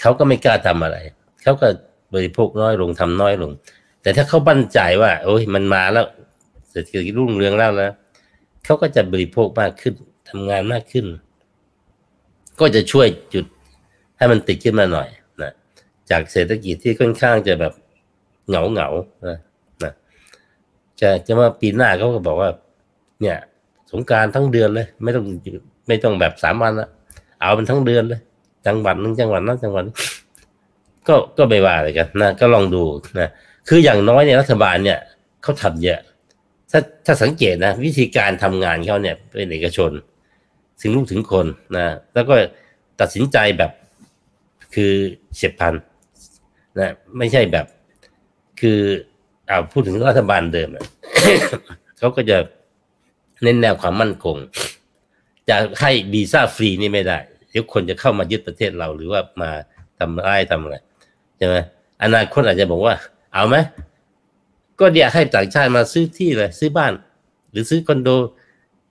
[0.00, 0.96] เขาก็ไม่กล้าทำอะไร
[1.42, 1.68] เขาก็
[2.14, 3.50] บริโภคน้อยลงทำน้อยลง
[4.02, 6.06] แต่ถ้าเขามั่นใจว่า โอ้ยมันมาแล้ว
[6.70, 7.90] เศรษฐกิจรุ่งเรืองแล้วนะ
[8.64, 9.94] เขาก็จะบริโภคมากขึ้น
[10.28, 11.06] ทำงานมากขึ้น
[12.60, 13.44] ก็จะช่วยจุด
[14.18, 15.08] ให้มันติดขึ้นมาหน่อย
[15.42, 15.52] นะ
[16.10, 17.72] จากเศรษฐกิจที่ค่อนข้างจะแบบ
[18.48, 18.88] เหงาเหงา
[19.28, 19.38] นะ
[19.84, 19.92] นะ
[21.00, 22.50] จะจะว่าปีหน้าเขาก็บอกว่า
[23.20, 23.36] เนี่ย
[23.90, 25.24] สงการทั้งเดือนเลย ไม่ต้อง
[25.88, 26.88] ไม่ต้องแบบสามวันละ
[27.40, 28.20] เอาเป็นทั้งเดือนเลย
[28.68, 29.84] จังหวัดนึงจังหวัดนั้นจังหวัด
[31.08, 32.82] ก็ก็ไม่ว่าอะไรกันนะก็ลองดู
[33.20, 33.28] นะ
[33.68, 34.98] คืออย่างน้อยเนี่ยรัฐบาลเนี่ย
[35.42, 36.00] เขาทำเยอะ
[36.70, 39.90] ถ้าถ้าสังเกตนะ วิธีการทำงานเขาเนี่ยเป็นเอกชน
[40.80, 41.46] ถึงลูกถึงคน
[41.76, 41.84] นะ
[42.14, 42.34] แล้วก็
[43.00, 43.72] ตัดสินใจแบบ
[44.74, 44.92] คือ
[45.34, 45.74] เฉียบพัน
[46.78, 47.66] นะไม่ใช่แบบ
[48.60, 48.78] คือ
[49.46, 50.68] เอาพูดถึงรัฐบาลเดิม
[51.98, 52.38] เขาก็จะ
[53.42, 54.36] เน้นแนวความมั่นคง
[55.48, 57.18] จะให้วีซ่าฟรีนี่ไม่ได้
[57.50, 59.50] เดี๋ยวคนจะเข้ามายึดประเทศเราหรือว่ามา
[59.98, 60.76] ทำร้ายทำอะไร
[61.36, 61.56] ใช่ไหม
[62.02, 62.94] อนาคตอาจจะบอกว่า
[63.32, 63.56] เอาไหม
[64.80, 66.92] ก็เดี๋ยวให้ต่างชาติมาซื้อที่เลยซื้อบ้าน
[67.50, 68.08] หรือซื้อคอนโด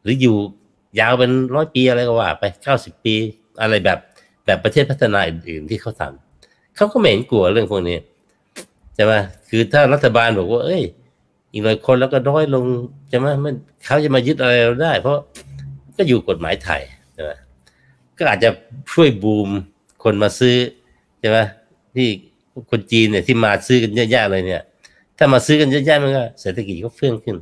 [0.04, 0.36] หรืออยู่
[1.00, 3.16] ยาวเป็นร้อยปีอะไรก็ว่า ไปเก้าสิบปี
[3.62, 4.00] อะไรแบบ
[4.46, 7.98] แบบประเทศพัฒนาอื่นๆที่เขาทำเขาก็ไม่เห็นกลัวเรื่องพวกนี้
[8.96, 9.14] ใช่ไหม
[9.50, 10.84] คือถ้ารัฐบาลบอกว่า เอ้ย
[11.52, 12.66] อีกหน่อยคนแล้วก็น้อยลง
[13.10, 15.18] ใช่ไหมมันเขาจะมายึดอะไรเราได้ เพราะ
[15.98, 16.82] ก็อยู่กฎหมายไทย
[17.14, 17.32] ใช่ไหม
[18.18, 18.50] ก็อาจจะ
[18.94, 19.50] ช่วยบูม
[20.04, 20.58] คนมาซื้อ
[21.20, 21.38] ใช่ไหม
[21.96, 22.08] ที่
[22.72, 24.64] คนจีนเนี่ยที่มาซื้อกันเยอะแยะเลยเนี่ย
[25.18, 27.38] ถ้ามาซื้อกันเยอะแยะมันก็เศรษฐกิจก็เฟื่องขึ้น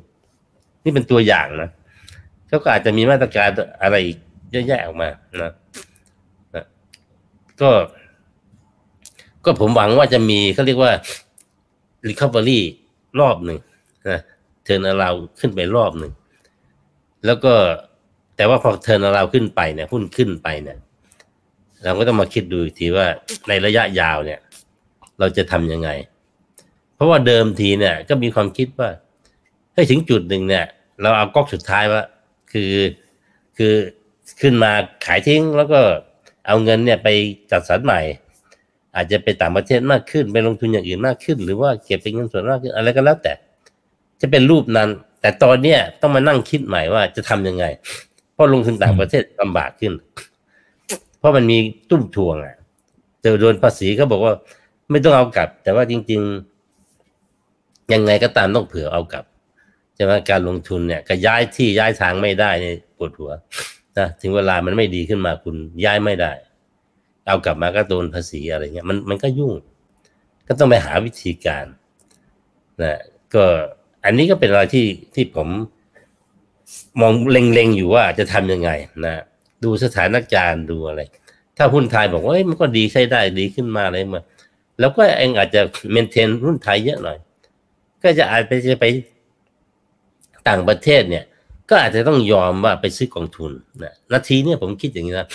[0.84, 1.70] นี่เป็นตัวอย่างนะ
[2.48, 3.50] เขาก็อาจจะมีมาตรการ
[3.82, 4.18] อะไรอีก
[4.52, 5.10] เยอะแยะออกมา
[5.44, 5.52] นะ
[6.56, 6.66] นะ
[7.62, 7.70] ก็
[9.46, 10.92] ก็ผมหวังว่าจะมีเขาเรียกว่า
[12.08, 12.60] recovery
[13.20, 13.60] รอบหนึ่ง
[14.10, 14.20] นะ
[14.64, 16.12] เทินเราขึ้นไปรอบหนึ่ง
[17.26, 17.54] แล้วก็
[18.36, 20.78] แต่ว่าพอเทินเราขึ้นไปเนี่ยหุ้นขึ้นไปเนี่ย
[21.84, 23.08] เราก็ต้องมาคิดดูอีกทีว่า
[23.48, 24.40] ในระยะยาวเนี่ย
[25.20, 25.90] เราจะทำยังไง
[26.96, 28.90] เพราะว่าเดิมทีเนี่ย ก็มีความคิดว่า
[29.74, 30.66] ให้ถึงจุดหนึ่งเนี่ย
[31.02, 32.04] เราเอาก๊อกสุดท้ายว่า
[32.52, 32.72] คือ
[33.58, 33.74] คือ
[34.42, 34.72] ขึ้นมา
[35.06, 35.80] ขายทิ้งแล้วก็
[36.48, 37.08] เอาเงินเนี่ยไป
[37.52, 38.02] จัดสรรใหม่
[38.96, 43.34] อาจจะไปต่างประเทศมากขึ้นไปลงทุนอย่างอื่นมากขึ้น หรือว่าเก็บเป็นเงินส่วนมากขึ้นอะไรก็แล้วแต่
[44.22, 44.90] จะเป็นรูปนั้น
[45.22, 47.66] แต่ตอนเนี้ยต้องมานั่งคิดใหม่ว่าจะทำยังไง
[48.36, 49.94] เพราะลงทุนต่างประเทศลำบากขึ้น
[51.20, 51.58] เพราะมันมี
[51.90, 52.58] ตุ้มทวงอะ
[53.22, 54.34] เจอโดนภาษีเขาบอกว่า
[54.92, 56.22] ไม่ต้องเอากลับ แต่ว่าจริง
[57.06, 59.26] ๆ ยังไงก็ตามต้องเผื่อเอากลับ
[59.96, 63.32] ใช่ไหมการลงทุนเนี่ยก็ย้ายที่ย้ายทางไม่ได้เนี่ยปวดหัว
[63.98, 66.32] นะถึงเวลามันไม่ดีขึ้นมาคุณย้ายไม่ได้
[67.28, 69.54] เอากลับมาก็โดนภาษีอะไรเงี้ยมันมันก็ยุ่ง
[70.48, 71.66] ก็ต้องไปหาวิธีการ
[72.84, 73.00] นะ
[73.34, 73.44] ก็
[74.06, 75.48] อันนี้ก็เป็นอะไรที่ที่ผม
[77.02, 78.70] มองเล็งๆอยู่ว่าจะทำยังไง
[79.06, 79.14] นะ
[79.64, 81.02] ดูสถานการณ์ดูอะไร
[81.58, 84.22] ถ้าหุ้นไทยบอกว่ามันก็ดีใช้ได้ดีขึ้นมาอะไรมา
[84.80, 87.18] แล้วก็เองอาจจะเมนเทนหุ้นไทยเยอะหน่อย
[88.04, 88.86] ก็จะอาจไปจะไป
[90.48, 91.26] ต่างประเทศเนี่ย
[91.70, 93.52] ก็อาจจะต้องยอมว่าไปซื้อกองทุน
[93.84, 95.28] นะนาทีเนี่ยผมคิดอย่างนี้นะ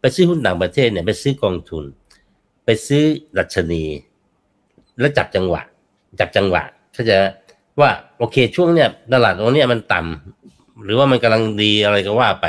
[0.00, 1.84] ไปซื้อหุ้นต่างประเทศเนี่ยไปซื้อกองทุน
[2.64, 3.02] ไปซื้อ
[3.38, 3.84] ดัชนี
[5.00, 5.62] แล้วจับจังหวะ
[6.20, 7.16] จับจังหวะเขาจะ
[7.80, 10.37] ว่าโอเคช่วงเนี้ยตลาดตรงเนี้ยมันต่ำ
[10.84, 12.46] หรือว่ามันกำลังดีอะไรก็ว่าไป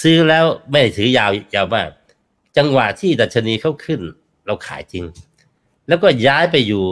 [0.00, 1.88] ซื้อแล้วไม่ได้ถือยาวยาวมาก
[2.56, 4.00] จังหวะที่ดัชนีเขาขึ้น
[4.46, 5.04] เราขายจริง
[5.88, 6.82] แล้วก็ย้ายไปอยู่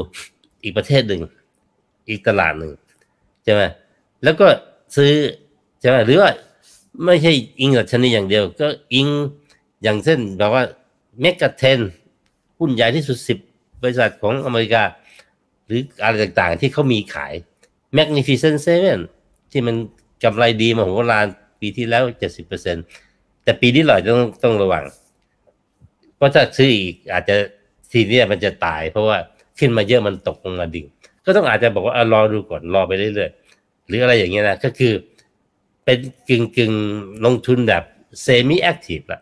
[0.62, 1.22] อีกประเทศหนึ่ง
[2.08, 2.72] อีกตลาดหนึ่ง
[3.44, 3.62] ใช่ไหม
[4.24, 4.46] แล้วก็
[4.96, 5.12] ซื้อ
[5.80, 6.30] ใช่ไหมหรือว่า
[7.04, 9.08] ไม่ใช่อิงดัชนีอย่างเดียว ก็อิง
[9.82, 10.62] อย่างเช่นแบบว่า
[11.20, 11.80] เมกะเทน
[12.58, 13.38] หุ้นใหญ่ที่สุดสิบ
[13.82, 14.82] บริษัทของอเมริกา
[15.66, 17.32] หรืออะไรต่างๆ ที่เขามีขาย
[17.96, 19.00] Magnificent Seven
[19.50, 19.76] ที่มัน
[20.24, 21.26] กำไรดีมาของโหฬาร
[21.60, 22.76] ปีที่แล้วเจ็ดสิบเปอร์เซ็น
[23.44, 24.84] แต่ปีนี้เราต้องต้องระวัง
[26.16, 27.36] เพราะถ้าซื้ออีกอาจจะ
[27.92, 29.18] ทีนี้มันจะตาย เพราะว่า
[29.58, 30.86] ขึ้นมาเยอะมันตกลงมาดิ่ง
[31.24, 34.92] ก็ต้องอาจจะบอกว่าอรอดูก่อนรอไปเรื่อยๆหรืออะไรอย่างเงี้ยนะก็คือ
[35.84, 36.72] เป็นกึ่งกึ่ง
[37.24, 37.82] ลงทุนแบบ
[38.22, 39.20] เซมิแอคทีฟละ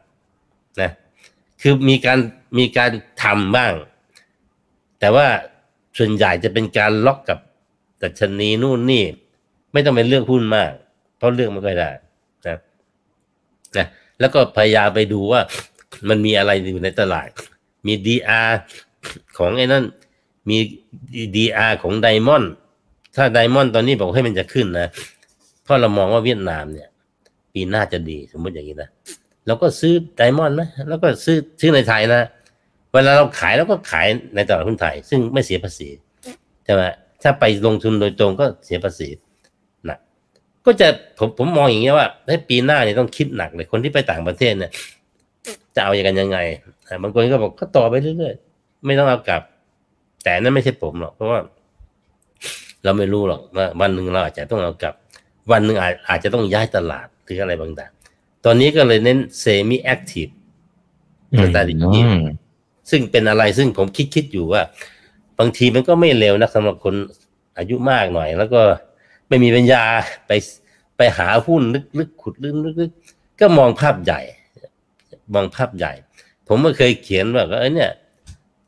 [0.82, 0.90] นะ
[1.60, 2.18] คือมีการ
[2.58, 2.90] มีการ
[3.22, 3.72] ทำบ้าง
[5.00, 5.26] แต่ว่า
[5.98, 7.38] ส่วนใหญ่จะเป็นการล็อกกับ
[8.02, 9.04] ดัชนีนู่นนี่
[9.72, 10.72] ไม่ต้องเป็นเลือกหุ้นมาก
[11.22, 11.90] เพราะเลือกไม่ค่อยได้
[12.46, 12.56] นะ
[13.76, 13.86] นะ
[14.20, 15.40] แล้วก็พยายามไปดูว่า
[16.08, 17.28] มันมีอะไรอยู่ในตลาด
[17.86, 18.50] มี DR
[19.38, 19.84] ของไอ้นั่น
[20.50, 20.58] มี
[21.36, 22.52] DR ของไดมอนด์
[23.16, 24.88] ถ้าไดมอนด์ตอนนี้บอกให้มันจะขึ้นนะ
[25.64, 26.88] เพราะเรามองว่าเวียดนามเนี่ย
[27.52, 28.88] ปีหน้าจะดีสมมติอย่างนี้นะ
[29.46, 32.22] เราก็ซื้อไดมอนด์นะแล้วก็ซื้อซื้อในไทยนะ
[32.92, 35.88] เวลาเราขายเราก็ขายในตลาดหุ้นไทย ซึ่งไม่เสียภาษี
[36.64, 36.82] ใช่ไหม
[37.22, 39.08] ถ้าไปลงทุนโดยตรงก็เสียภาษี
[40.66, 44.70] ก็จะผมผมมองอย่างเงี้ยว่าให้ปีหน้าเนี่ยต้องคิดหนักเลยคนที่ไปต่างประเทศเนี่ย
[45.74, 46.38] จะเอาอย่างกันยังไง
[46.88, 49.42] อะบางคนก็บอกก็ต่อไปเรื่อยๆไม่ต้องเอากลับ
[50.24, 51.38] แต่นั่นไม่ใช่ผมหรอกเพราะว่า
[52.84, 54.94] เราไม่รู้หรอกว่าวันหนึ่งเราอาจจะต้องเอากลับ
[55.52, 57.90] วันหนึ่งอาจอาจจะต้องย้ายตลาดหรืออะไรบางอย่าง
[58.44, 60.26] ตอนนี้ก็เลยเน้น semi-active
[61.38, 62.18] style อืม
[62.90, 64.62] ซึ่งเป็นอะไรซึ่งผมคิดคิดอยู่ว่า
[65.38, 66.94] บางทีมันก็ไม่เลวนะสำหรับคน
[67.58, 68.62] อายุมากหน่อย แล้วก็
[69.32, 69.84] ไม่มีปัญญา
[70.26, 70.32] ไป
[70.96, 71.62] ไปหาหุ้น
[71.98, 74.20] ลึกๆขุดลึกๆก็มองภาพใหญ่
[75.34, 75.92] มองภาพใหญ่
[76.48, 77.90] ผมก็เคยเขียนว่าเออเนี่ย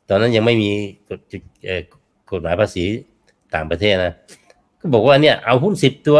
[0.09, 0.71] ตอนนั้นยังไม่มี
[1.09, 1.19] กฎ
[2.31, 2.83] กฎหมายภาษี
[3.53, 4.13] ต่างประเทศนะ
[4.79, 6.19] ก็บอกว่าเนี่ยเอาหุ้นสิบตัว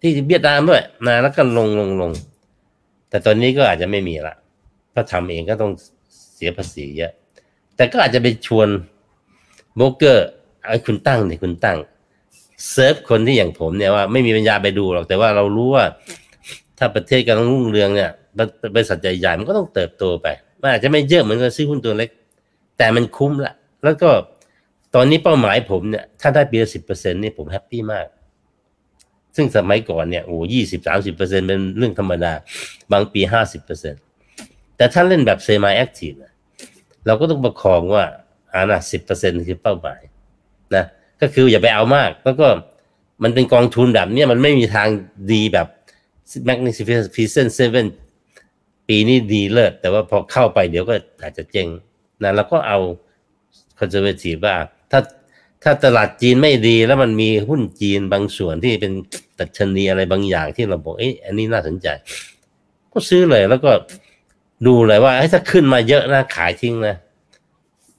[0.00, 2.10] ที่เวียดนามด้วยนะแล้วก็ลงลงลง
[3.08, 4.36] แต่ตอนนี้ก็อาจจะไม่มีละ
[4.90, 5.72] เพราะทำเองก็ต้อง
[6.34, 7.12] เสียภาษีเยอะ
[7.76, 8.68] แต่ก็อาจจะไปชวน
[9.76, 10.28] โบรกเกอร์
[10.66, 11.78] ไอ้คุณตั้งเนี่ยคุณตั้ง
[12.70, 15.84] เซิร์ฟคนที่อย่างผมเนี่ยว่าไม่มีปัญญาไปดูหรอกแต่ว่าเรารู้ว่า
[16.78, 18.10] ถ้าประเทศกำลังรุ่งเรืองเนี่ย
[18.74, 20.26] บริษัทใหญ่ๆมันก็ต้องเติบโตไป
[20.60, 22.10] มันอาจจะไม่เยอะเหมือนกับซื้อหุ้นตัวเล็ก
[22.78, 24.10] แต่มันคุ้มละแล้วก็
[24.94, 28.06] ตอนนี้เป้าหมายผมเนี่ยถ้าได้ปีละสิบเปอร์เซ็นต์นี่ผม happy มาก
[29.36, 32.32] ซึ่งสมัยก่อนเนี่ยโอ้ยี่สิบสามสิบเปอร์เซ็นเป็นเรื่องธรรมดา
[32.92, 33.94] บางปีห้าสิบเปอร์เซ็น
[34.76, 36.12] แต่ถ้าเล่นแบบ semi-active
[37.06, 38.04] เราก็ต้องประคองว่า
[38.52, 40.00] อ่านะสิบเปอร์เซ็นคือเป้าหมาย
[40.74, 40.84] นะ
[41.20, 42.48] ก็คืออย่าไปเอามาก แล้วก็
[43.22, 44.88] มันเป็นกองทุนแบบนี้มันไม่มีทาง
[45.32, 45.66] ดีแบบ
[46.48, 47.86] Magnificent Seven
[48.88, 51.68] ปีนี้ดีเลิศแต่ว่าพอเข้าไปเดี๋ยวก็อาจจะเจ๊ง
[52.22, 52.78] นะเราก็เอา
[53.78, 54.56] คอนเซอร์เวทีฟว่า
[54.90, 55.00] ถ้า
[55.62, 58.92] ถ้าตลาดจีนไม่ดีแล้วมันมีหุ้นจีนบางส่วนที่เป็น
[59.38, 61.88] ตัชนีอะไรบางอย่างที่เราบอกเอ้ยอันนี้น่าสนใจ
[62.92, 63.70] ก็ซื้อเลยแล้วก็
[64.66, 66.96] ดูเลยว่าถ้าขึ้นมาเยอะนะขายทิ้งนะ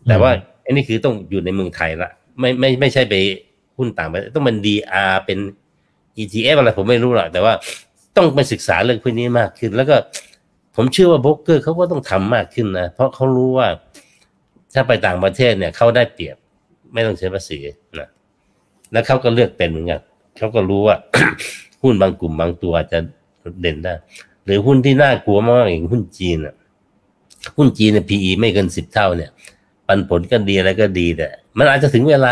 [0.08, 0.32] แต่ว่า
[0.64, 3.16] อันนี้คือต้องอยู่ในเมืองไทยละ ไม่ไม่ไม่ใช่ไป
[3.78, 5.40] หุ้นต่างประเทศต้องเป็น DR เป็น
[6.22, 7.54] ETF อะไรผมไม่รู้หรอกแต่ว่า
[8.18, 9.96] ต้องไปศึกษาเรื่องพวกนี้มากขึ้น แล้วก็
[10.76, 13.68] ผมเชื่อว่าโบรกเกอร์เขาก็ต้องทำมากขึ้นนะ เพราะเขารู้ว่า
[14.74, 16.38] ถ้าไปต่างประเทศเนี่ยเขาได้เปรียบ
[16.94, 17.60] ไม่ต้องเสียภาษี
[18.00, 18.10] นะ
[18.92, 20.02] แล้วเขาก็เลือกเป็นเหมือนกัน
[20.38, 20.96] เขาก็รู้ว่า
[21.84, 23.00] หุ้นบางกลุ่มบางตัวอาจจะ
[23.62, 23.94] เด่นได้
[24.46, 26.56] หรือหุ้นที่น่ากลัวมากอย่างหุ้นจีนอะ
[27.58, 29.32] หุ้นจีนเนี่ย PE ไม่เกินสิบเท่าเนี่ย
[29.90, 32.32] ปันผลก็ดีอะไรก็ดีแต่มันอาจจะถึงเวลา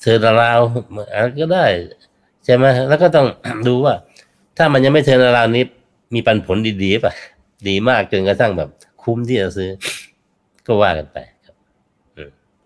[0.00, 0.60] เธอราว
[1.12, 1.66] อะไรก็ได้
[2.44, 3.26] ใช่ไหมแล้วก็ต้อง
[3.66, 3.94] ดูว่า
[4.56, 5.64] ถ้ามันยังไม่เทินราวนี้
[6.14, 7.12] มีปันผลดีๆป่ะ
[7.68, 8.68] ดีมากจนกระทั่งแบบ
[9.02, 9.70] คุ้มที่จะซื้อ
[10.66, 11.54] ก็ว่ากันไป ครับ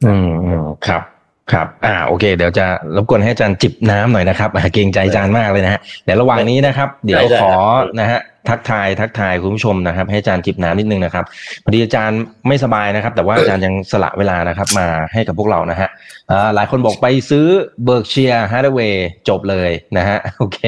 [0.04, 1.02] อืมอืมครับ
[1.52, 11.24] ครับ อ่า โอเค เดี๋ยวจะรบกวนให้อาจารย์จิบน้ำหน่อยนะครับอ่าเกรงใจอาจารย์มากเลยนะฮะ เดี๋ยวระหว่างนี้นะครับ เดี๋ยวได้ขอครับนะฮะ ทักทาย ทักทายคุณผู้ชมนะครับ ให้อาจารย์จิบน้ำนิดนึงนะครับ
[11.64, 15.88] พอดีอาจารย์ไม่สบายนะครับ แต่ว่าอาจารย์ยังสละเวลานะครับ มาให้กับพวกเรานะฮะ
[16.30, 17.46] อ่าหลายคนบอกไปซื้อ
[17.84, 20.58] Berkshire Hathaway จบเลยนะฮะ โอเค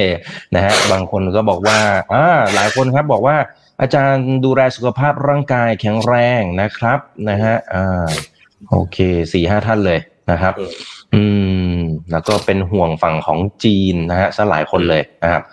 [0.55, 1.79] นะฮะ บางคนก็บอกว่า
[2.13, 3.37] อ่า หลายคนครับบอกว่า
[3.81, 8.07] อาจารย์ดูแลสุขภาพร่างกายแข็งแรงนะครับ นะฮะ อ่า
[8.69, 8.97] โอเค
[9.33, 9.99] สี่ห้าท่านเลย
[10.31, 10.71] นะครับอืม
[11.13, 11.23] อื
[11.77, 11.79] ม
[12.11, 15.43] แล้วก็เป็นห่วงฝั่งของจีนนะฮะซะหลายคนเลยนะครับ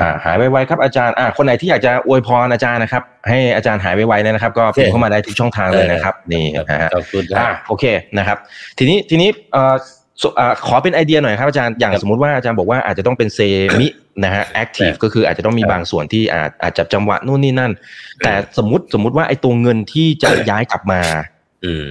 [0.00, 7.84] อ่า หายไวๆครับอาจารย์ อ่า คนไหนที่อยากจะอวยพรอาจารย์นะครับ ให้อาจารย์หายไวๆนะครับ ก็พิมพ์เข้ามาได้ทุกช่องทางเลยนะครับ นี่นะฮะขอบคุณครัอ่าบโอเค
[8.18, 8.38] นะครับ
[8.78, 9.74] ทีนี้ทีนี้เอ่อ
[10.22, 13.40] สอ่าขอเป็นไอเดียหน่อยครับอาจารย์อย่างครับสมมติว่าอาจารย์บอกว่าอาจจะต้องเป็นเซ
[13.80, 13.86] มิ
[14.24, 17.72] นะฮะแอคทีฟครับก็คืออาจจะต้องมีครับบางส่วนที่อาจอาจจับจังหวะนู่นนี่นั่น
[18.22, 21.33] แต่สมมติสมมติว่าไอ้ตัวเงินที่จะย้ายกลับมาอืม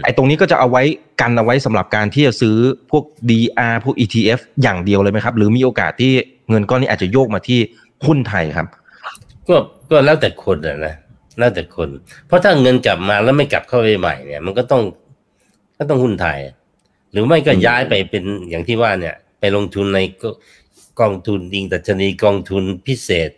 [0.04, 0.84] ไอ้ตรงนี้ก็จะเอาไว้
[1.22, 2.58] กันเอาไว้สำหรับการที่จะซื้อ
[2.92, 6.14] พวก DR พวก ETF อย่างเดียวเลยไหมครับ หรือมีโอกาสที่
[6.50, 7.60] เงินก้อนนี้อาจจะโยกมาที่
[8.06, 8.68] หุ้นไทยครับ
[9.48, 9.56] ก็
[9.92, 10.96] ก็แล้วแต่คนอะนะ
[11.40, 11.90] แล้วแต่คน
[12.28, 14.84] เพราะถ้าเงินกลับมาแล้วไม่กลับเข้าไปใหม่เนี่ย มันก็ต้อง
[15.78, 16.40] ก็ต้องหุ้นไทย
[17.12, 20.24] หรือไม่ก็อืมย้ายไปเป็นอย่างที่ว่าเนี่ย ไปลงทุนในก
[21.02, 23.30] กองทุนอิงดัชนีกองทุนพิเศษ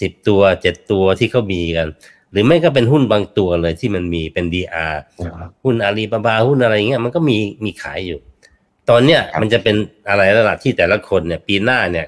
[0.00, 1.88] สิบตัวเจ็ดตัวที่เขามีกัน
[2.32, 4.94] หรือไม่ก็เป็นหุ้นบางตัวเลยที่มันมีเป็น DR
[5.64, 8.18] หุ้นอาลีบาบาหุ้นอะไรเงี้ยมันก็มีมีขายอยู่
[8.90, 9.76] ตอนเนี้ยครับมันจะเป็น
[10.08, 12.06] อะไรระดับที่แต่ละคนเนี่ย ปีหน้าเนี่ย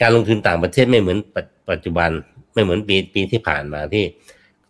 [0.00, 2.10] การลงทุนต่างประเทศไม่เหมือนปัจปัจจุบัน
[2.54, 4.04] ไม่เหมือนปีปีที่ผ่านมาที่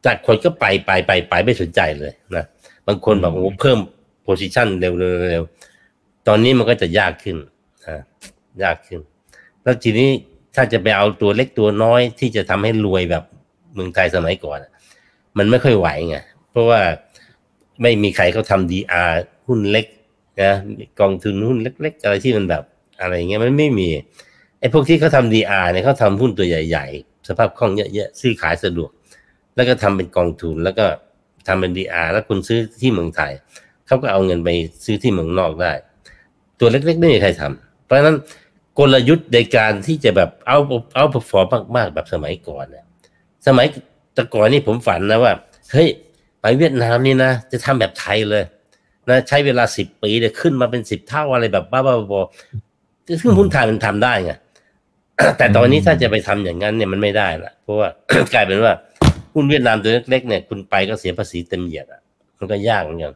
[0.05, 2.45] ตแต่คนก็ไปไปไปไปไม่สนใจเลยนะ
[2.87, 3.79] บางคนบอกโอ้เพิ่ม
[4.25, 5.45] โพซิชันเร็วเร็วเร็ว
[6.29, 7.37] ตอนนี้มันก็จะยากขึ้น
[7.87, 7.99] นะ
[8.63, 9.01] ยากขึ้น
[9.63, 10.09] แล้วทีนี้
[10.55, 13.25] ถ้าจะไปเอาตัวเล็กตัวน้อยที่จะทำให้รวยแบบ
[13.75, 14.59] เมืองไทยสมัยก่อน
[15.39, 16.17] มันไม่ค่อยไหวไง
[16.51, 16.81] เพราะว่า
[17.83, 19.03] ไม่มีใครเขาทำดีอา
[19.49, 19.87] หุ้นเล็ก
[20.43, 20.53] นะ
[21.01, 22.63] กองทุนหุ้นเล็ก ๆ อะไรที่มันแบบ
[23.01, 23.89] อะไรเงี้ยมันไม่มี
[24.61, 28.91] ไอ้พวกที่เขาทำดีอาเนี่ยเขาทำหุ้นตัวใหญ่ ๆ สภาพคล่องเยอะๆซื้อขายสะดวก
[29.57, 30.87] แล้วก็ทำเป็นกองทุนแล้วก็
[31.47, 33.33] ทำเป็นดีอาแล้วคุณซื้อที่เมืองไทย
[33.87, 34.49] เขาก็เอาเงินไป
[34.85, 35.73] ซื้อที่เมืองนอกได้
[36.61, 38.17] ตัวเล็กๆไม่มีใครทำเพราะฉะนั้น
[38.79, 40.59] กลยุทธ์ในการที่จะแบบเอา
[40.95, 42.85] เอาเปอร์ฟอร์มมาก ๆ แบบสมัยก่อนเนี่ย
[43.47, 43.67] สมัย
[44.15, 45.33] แต่ก่อนนี่ผมฝันนะว่า
[45.73, 45.89] เฮ้ย
[46.41, 48.45] ไปเวียดนามนี่นะ จะทำแบบไทยเลย
[49.09, 54.33] นะใช้เวลาสิบปีเนี่ยขึ้นมาเป็นสิบเท่าอะไรแบบบ้าๆบอๆซึ่งหุ้นไทยมันทำได้ไง
[55.39, 57.89] แต่ตอนนี้ถ้าจะไปทำอย่างนั้นเนี่ยมันไม่ได้ละเพราะว่า
[58.35, 58.73] กลายเป็นว่า
[59.35, 62.01] หุ้นเวียดนามตัวเล็กๆเนี่ย คุณไปก็เสียภาษีเต็มเหยียดอะ
[62.39, 63.13] มันก็ยากเหมือนกัน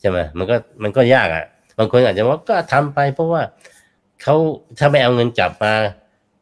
[0.00, 1.44] ใช่ไหมมันก็มันก็ยากอะ
[1.78, 3.42] บางคนอาจจะว่าก็ทำไป เพราะว่า
[4.22, 4.34] เขา
[4.78, 5.72] ถ้าไม่เอาเงินกลับมา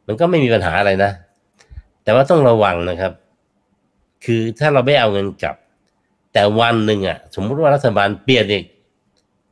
[0.07, 1.11] มันก็ไม่มีปัญหาอะไรนะ
[2.07, 3.11] แต่ว่าต้องระวังนะครับ
[4.25, 5.55] คือถ้าเราไม่เอาเงินกลับ
[6.33, 8.63] แต่วันหนึ่งอะ สมมติว่ารัฐบาลเปลี่ยนอีก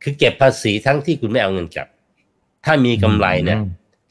[0.04, 1.88] คือเก็บภาษีทั้งที่คุณไม่เอาเงินกลับ
[2.66, 3.60] ถ้ามีกำไรเนี่ย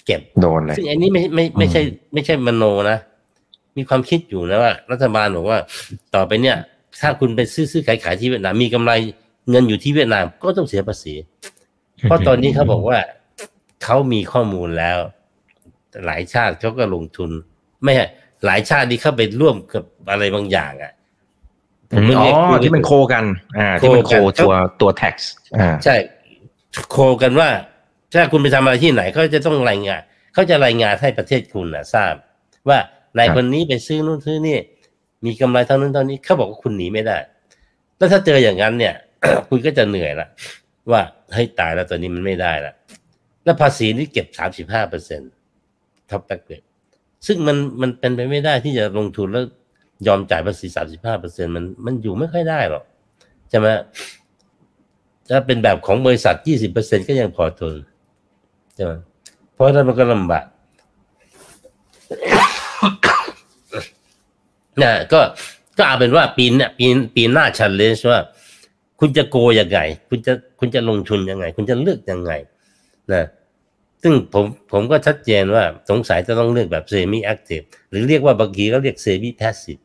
[0.07, 2.99] เก็บโดนเลยซึ่งอันนี้ไม่ไม่ไม่ใช่ ไม่ใช่มโนนะ
[3.77, 5.59] มีความคิดอยู่นะว่า รัฐบาลบอกว่า
[6.15, 6.57] ต่อไปเนี่ย
[7.01, 8.93] ถ้าคุณไปซื้อซื้อขายขายที่เวียดนามมีกำไร
[9.51, 11.15] เงินอยู่ที่เวียดนามก็ต้องเสียภาษี
[12.03, 12.99] เพราะตอนนี้เขาบอกว่า
[13.85, 14.99] เขามีข้อมูลแล้ว
[16.05, 17.31] หลายชาติเขาก็ลงทุน
[17.85, 18.07] ไม่ใช่
[18.45, 20.93] หลายชาติที่เข้าไปร่วมกับอะไรบางอย่างอะ
[21.93, 23.25] อ๋ไม่อเรียกพูดที่มันโคกัน
[23.59, 25.15] อ่า ที่มัน co co กันตัวตัว tax
[25.57, 27.49] อ่าใช co กันว่า
[28.13, 30.01] ถ้าคุณไปทำอะไรที่ไหนเขาจะต้องรายงาน
[30.35, 32.15] เขาจะรายงานให้ประเทศคุณนะทราบ
[32.69, 32.79] ว่า
[33.19, 34.59] นายคนนี้ไปซื้อนู่นซื้อนี่
[35.25, 37.17] มีกำไรเท่านั้นเท่านี้เขาบอกว่าคุณหนีไม่ได้
[37.97, 38.95] แล้วถ้าเจออย่างนั้นเนี่ย
[39.49, 40.29] คุณก็จะเหนื่อยละ
[40.91, 41.01] ว่า
[41.33, 42.73] เฮ้ยตายแล้วตอนนี้มันไม่ได้ละ
[43.45, 45.33] แล้วภาษีนี่เก็บสามสิบห้าเปอร์เซ็นต์
[46.11, 46.51] top bracket
[47.27, 49.45] ซึ่งมันมันเป็นไปไม่ได้ที่จะลงทุนแล้ว
[50.07, 52.85] ยอมจ่ายภาษีสามสิบห้าเปอร์เซ็นมันมันอยู่ไม่ค่อยได้หรอก
[53.51, 53.69] ใช่ไหม
[55.31, 57.75] ถ้าเป็นแบบของบริษัทยี่สิบเปอร์เซ็นก็ยังพอทน
[58.75, 58.93] ใช่ไหม
[59.55, 60.45] เพราะฉะนั้นมันก็ลำบาก
[64.83, 65.21] นะก็
[65.79, 68.21] ก็เอาเป็นว่าปีเนี่ยปีปีหน้าชันเลนว่า
[69.01, 72.33] คุณจะโกยังไง คุณจะคุณจะลงทุนยังไง คุณจะเลือกยังไง
[73.13, 73.25] นะ
[74.07, 79.79] ซึ่งผมผมก็ชัดเจนว่าสงสัยจะต้องเลือกแบบ semi-active หรือเรียกว่าบางทีก็เรียก semi-passive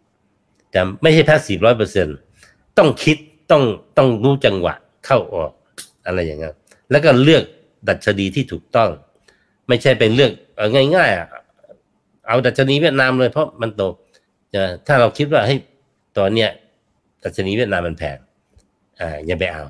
[0.71, 2.07] แต่ไม่ใช่ passive ร้อยเปอร์เซ็น
[2.77, 3.17] ต้องคิด
[3.51, 3.63] ต้อง
[3.97, 5.51] ต้องรู้จังหวะเข้าออก
[6.05, 6.55] อะไรอย่างเงี้ย
[6.91, 7.43] แล้วก็เลือก
[7.89, 8.89] ดัชนีที่ถูกต้อง
[9.67, 11.27] ไม่ใช่เป็นเลือกเออง่ายๆอะ
[12.27, 13.81] เอาดัชนีเวียดนามเลยเพราะมันโต
[14.87, 15.55] ถ้าเราคิดว่าให้
[16.17, 16.49] ตอนเนี้ย
[17.23, 18.17] ดัชนีเวียดนามมันแพง
[19.01, 19.63] อ่าอย่าไปเอา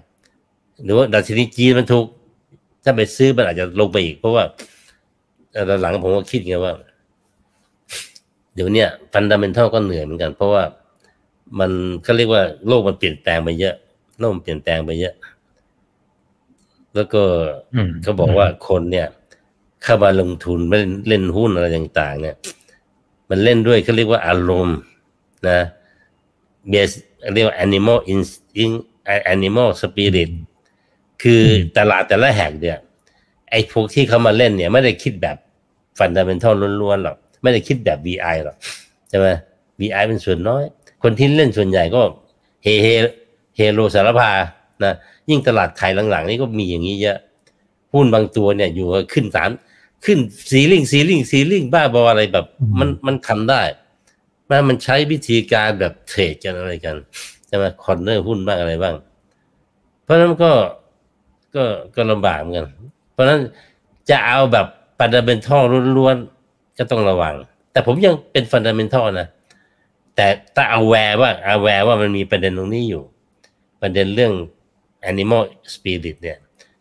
[0.83, 2.05] หรือว่าดัชนีจีนมันถูก
[2.89, 4.43] ถ้าไปซื้อมันอาจจะลงไปอีก เพราะว่า
[5.53, 6.73] เอ่อหลังๆผมก็คิดไงว่า
[8.55, 10.63] เดี๋ยวเนี้ยฟันดัมเบลทัลก็เหนื่อยเหมือนกัน เพราะว่า
[11.59, 11.71] มัน
[12.05, 13.75] ก็เรียกว่าโลกมันเปลี่ยนแปลงไปเยอะ
[14.19, 15.13] โลกมันเปลี่ยนแปลงไปเยอะ
[16.95, 17.21] แล้วก็
[17.75, 19.07] อืมเขาบอกว่าคนเนี่ย
[19.83, 22.35] เข้ามาลงทุนไม่เล่นหุ้นอะไรต่าง ๆ เนี่ย
[23.29, 24.79] มันเล่นด้วยเขาเรียกว่าอารมณ์
[25.49, 25.59] นะ
[26.69, 26.91] เบส
[27.33, 28.79] เรียกว่า animal instinct
[29.33, 30.31] animal spirit
[31.21, 31.43] คือ
[31.77, 32.77] ตลาดแต่ละแห่งเนี่ย
[33.51, 35.37] ไอ้พวกที่เขามาเล่นเนี่ย ไม่ได้คิดแบบ
[35.99, 38.55] fundamental ล้วนๆหรอกไม่ได้คิดแบบ VI หรอก
[39.09, 39.27] ใช่ไหม
[39.79, 40.63] VI เป็นส่วนน้อย
[41.03, 42.01] คนที่เล่นส่วนใหญ่ก็
[42.63, 42.87] เฮเฮ
[43.55, 44.31] เฮโลสาระพา
[44.83, 44.93] นะ
[45.29, 47.17] ยิ่งตลาดไทยหลังๆ นี่ก็มีอย่างนี้เยอะ
[47.93, 49.49] หุ้นบางตัวเนี่ยอยู่ก็ขึ้นสาม
[50.05, 52.45] ขึ้น ceiling ceiling ceiling บ้าบออะไรแบบ
[52.79, 53.61] มันมันทำได้
[54.47, 56.95] แม้มันใช้วิธีการแบบเทรดกันอะไรกัน
[57.47, 58.95] ใช่ไหม corner หุ้นบ้างอะไรบ้าง
[60.03, 60.51] เพราะฉะนั้นก็
[61.55, 61.63] ก็
[61.95, 62.65] ก็ลำบากเหมือนกัน
[63.11, 63.41] เพราะฉะนั้น
[64.09, 64.67] จะเอาแบบ
[64.99, 65.63] fundamental
[65.97, 67.35] ล้วนๆ ก็ต้องระวัง
[67.71, 69.27] แต่ผมยังเป็น fundamental นะ
[70.15, 73.03] แต่ถ้า aware ว่า aware ว่ามันมีประเด็นตรงนี้อยู่
[73.81, 74.33] ประเด็นเรื่อง
[75.11, 76.37] animal spirit เนี่ย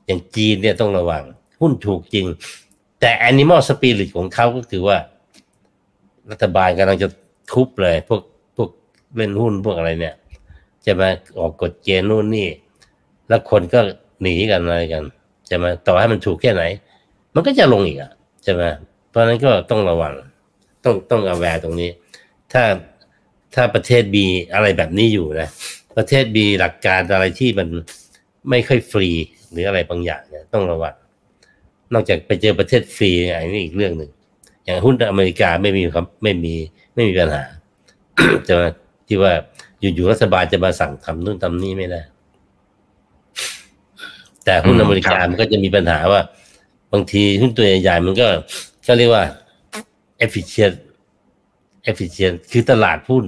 [0.07, 1.23] อย่างจีนเนี่ยต้องระวัง
[1.61, 2.27] หุ้นถูกจริง
[3.01, 4.97] แต่ animal spirit ของเขาก็คือว่า
[6.31, 7.09] รัฐบาลกำลังจะ
[7.53, 8.23] ทุบเลย พวก
[8.57, 8.71] พวก
[9.17, 10.15] เล่นหุ้นพวกอะไรเนี่ย
[10.87, 12.49] จะมาออกกฎเกณฑ์นู่นนี่
[13.29, 13.81] แล้วคนก็
[14.23, 15.05] หนีกันอะไรกัน
[15.51, 16.63] จะมาต่อให้มันถูกแค่ไหน
[17.35, 18.13] มันก็จะลงอีกอะ
[18.45, 18.63] ใช่ไหม
[19.11, 20.15] เพราะนั้นก็ต้องระวัง
[20.85, 21.91] ต้องต้องเอาแวร์ตรงนี้
[22.53, 22.63] ถ้า
[23.55, 25.49] ถ้าประเทศมีอะไรแบบนี้อยู่นะ
[25.97, 27.69] ประเทศมีหลักการอะไรที่มัน
[28.51, 29.09] ไม่ค่อยฟรี
[29.51, 30.95] หรืออะไรบางอย่างเนี่ยต้องระวัง
[31.95, 34.11] นอกจากไปเจอประเทศฟรีอันนี้อีกเรื่องหนึ่ง
[34.65, 36.55] อย่างหุ้นอเมริกาไม่มีครับไม่มี
[36.95, 37.43] ไม่มีปัญหา
[38.49, 38.69] จะมา
[39.09, 39.33] ที่ว่า
[39.81, 42.01] อยู่ๆรัฐบาลจะมาสั่งทำนู่นทำนี่ไม่ได้
[44.49, 46.21] แต่หุ้นอเมริกามันก็จะมีปัญหาว่า
[46.93, 48.29] บางทีหุ้นตัวใหญ่ๆมันก็
[48.87, 49.25] ก็เรียกว่า
[50.25, 50.77] efficient
[51.91, 53.25] efficient คือตลาดหุ้น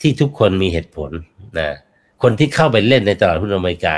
[0.00, 1.10] ที่ทุกคนมีเหตุผล
[1.58, 1.68] นะ
[2.22, 3.94] คนที่เข้าไปเล่นในตลาดหุ้นอเมริกา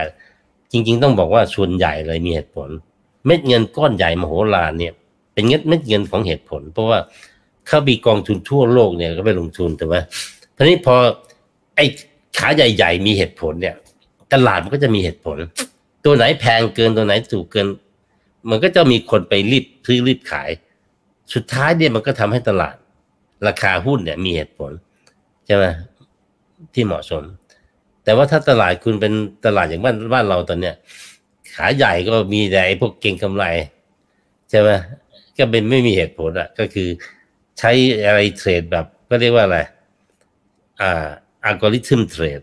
[0.72, 2.68] จริง ๆ ต้องบอกว่าส่วนใหญ่เลยมีเหตุผล
[3.26, 4.92] เม็ดเงินก้อนใหญ่มโหฬารเนี่ย
[5.34, 6.98] เป็นเงินเม็ดเงินของเหตุผล เพราะว่า
[7.66, 10.00] เข้ามีกองทุนทั่วโลกเนี่ยก็ไปลงทุนแต่ว่า
[10.56, 10.94] ทีนี้พอ
[11.76, 11.84] ไอ้
[12.38, 13.74] ขาใหญ่ ๆ มีเหตุผลเนี่ย
[14.32, 15.38] ตลาดมันก็จะมีเหตุผล
[16.04, 17.66] ตัวไหนแพงเกินตัวไหนถูกเกิน
[18.50, 20.50] มันก็จะมีคนไปรีบซื้อรีบขาย
[21.34, 22.76] สุดท้ายเนี่ยมันก็ทำให้ตลาด
[23.46, 24.72] ราคาหุ้นเนี่ยมีเหตุผล
[25.46, 25.64] ใช่ไหม
[26.74, 27.22] ที่เหมาะสม
[28.04, 29.12] แต่ว่าถ้าตลาดคุณเป็น
[29.46, 30.74] ตลาดอย่างบ้านบ้านเราตอนเนี้ย
[31.54, 33.44] ขาใหญ่ก็มีแต่ไอ้พวกเก่งกำไร
[34.50, 34.70] ใช่ไหม
[35.38, 36.88] ก็เป็นไม่มีเหตุผลอะก็คือ
[37.58, 37.70] ใช้
[38.06, 39.58] อะไรเทรดแบบ ก็เรียกว่าอะไร
[40.80, 41.06] อ่า
[41.44, 42.40] อัลกอริทึมเทรด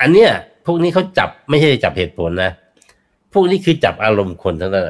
[0.00, 0.30] อันเนี้ย
[0.66, 2.52] พวกนี้เขาจับไม่ใช่จับเหตุผลนะ
[3.34, 4.84] พวกนี้คือจับอารมณ์คนทั้งนั้น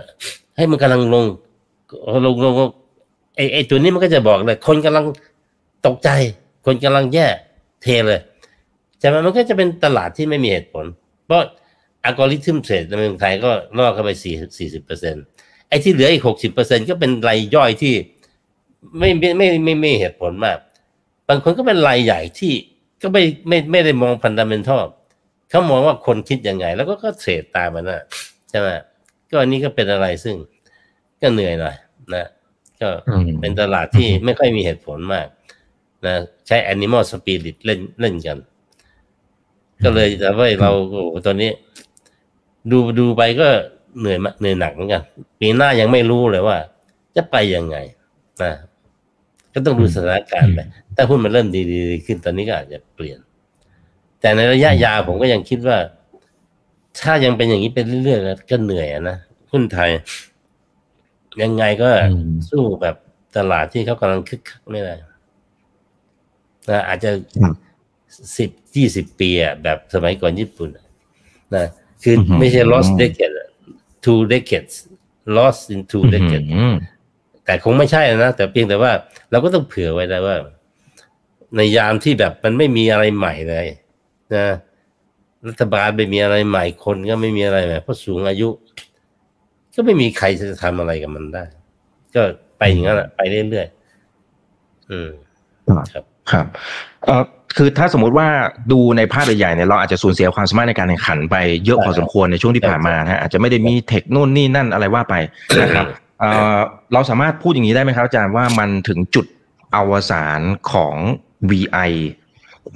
[0.56, 1.24] ให้มันกำลังลง
[2.24, 2.54] ลงลง
[3.36, 5.04] ไอ้ไอตัวนี้มันก็จะบอกเลย คนกำลัง
[5.86, 6.08] ตกใจ
[6.66, 7.26] คนกำลังแย่
[7.82, 8.20] เทเลย
[8.98, 10.84] ใช่ไหมมันก็จะเป็นตลาดที่ไม่มีเหตุผล
[11.26, 11.42] เพราะ
[12.04, 15.14] อัลกอริทึมเทรดในเมืองไทยก็ล่อเข้าไปสี่สี่สิบเปอร์เซ็น
[15.68, 17.94] ไอ้ที่เหลืออีกหกสิบเปอร์เซ็นก็เป็นรายย่อยที่
[18.98, 20.58] ไม่ไม่ไม่ไม่ไม่เหตุผลมาก
[21.28, 22.52] บางคนก็เป็นรายใหญ่ที่
[23.02, 24.82] ก็ไม่ไม่ไม่ได้มองพันดัมเบลทัล
[25.50, 28.02] เขามองว่าคนคิดยังไง แล้วก็ก็เทรดตามมันนะ
[28.56, 28.70] ช่ไหม
[29.30, 30.36] ก็อันนี้ก็เป็นอะไรซึ่ง
[31.20, 31.76] ก็เหนื่อยหน่อย
[32.14, 32.26] นะ
[32.80, 32.88] ก็
[33.40, 35.26] เป็นตลาดที่ไม่ค่อยมีเหตุผลมาก
[36.06, 36.14] นะ
[36.46, 38.38] ใช้ animal spirit เล่นเล่นกัน
[39.84, 41.50] ก็เลยแต่ว่าเราโอ้ตอนนี้
[42.70, 43.48] ดูดูไปก็
[43.98, 45.02] เหนื่อยเหนื่อยหนักเหมือนกัน
[45.40, 46.56] ปีหน้ายังไม่รู้เลยว่า
[47.16, 47.76] จะไปยังไง
[48.42, 48.52] นะ
[49.52, 50.60] ก็ต้องดูสถานการณ์ไป
[50.96, 53.18] ถ้าหุ้นมันเริ่มดีๆขึ้นตอนนี้ก็อาจจะเปลี่ยน
[54.20, 55.78] แต่ในระยะยาวผมก็ยังคิดว่า
[57.00, 59.16] ถ้ายังเป็นอย่างนี้ไปเรื่อยๆก็เหนื่อยนะ
[59.52, 59.90] หุ้นไทย
[61.42, 61.90] ยังไงก็
[62.50, 62.96] สู้แบบ
[63.36, 64.94] ตลาดที่เขากำลังคึกคักไม่ได้
[66.70, 67.10] นะอาจจะ
[68.36, 70.68] สิบยี่สิบปีอะแบบสมัยก่อนญี่ปุ่น
[71.56, 71.66] นะ
[72.02, 73.34] คือไม่ใช่ lost decade
[74.04, 74.74] two decades
[75.36, 76.48] lost in two decades
[77.44, 78.92] แต่คงไม่ใช่นะ แต่เพียงแต่ว่า
[79.30, 80.36] เราก็ต้องเผื่อไว้แล้วว่า
[81.56, 83.66] ในยามที่แบบมันไม่มีอะไรใหม่เลย
[84.34, 84.46] นะ
[85.48, 88.48] รัฐบาลไม่มีอะไรใหม่คนก็ไม่มีอะไรใหม่เพราะสูงอายุ
[89.74, 91.44] ก็ไม่มีใครจะทำอะไรกับมันได้
[92.14, 92.22] ก็
[92.58, 95.10] ไปอย่างนั้นแหละไปเรื่อยๆอืม
[95.92, 96.46] ครับครับ
[97.06, 97.24] เอ่อ
[97.56, 98.28] คือถ้าสมมุติว่า
[98.72, 105.14] ดูในภาพใหญ่ๆเนี่ยเราอาจจะสูญเสียความสามารถในการแข่งขันไปเยอะพอสมควรในช่วงที่ผ่านมานะอาจจะไม่ได้มีเทคโน่นนี่นั่นอะไรว่าไป
[105.62, 105.86] นะครับ
[106.92, 109.26] เราสามารถพูดอย่างนี้ได้ไหมครับอาจารย์ว่ามันถึงจุด
[109.74, 110.40] อวสาน
[110.72, 110.96] ของ
[111.50, 111.90] VI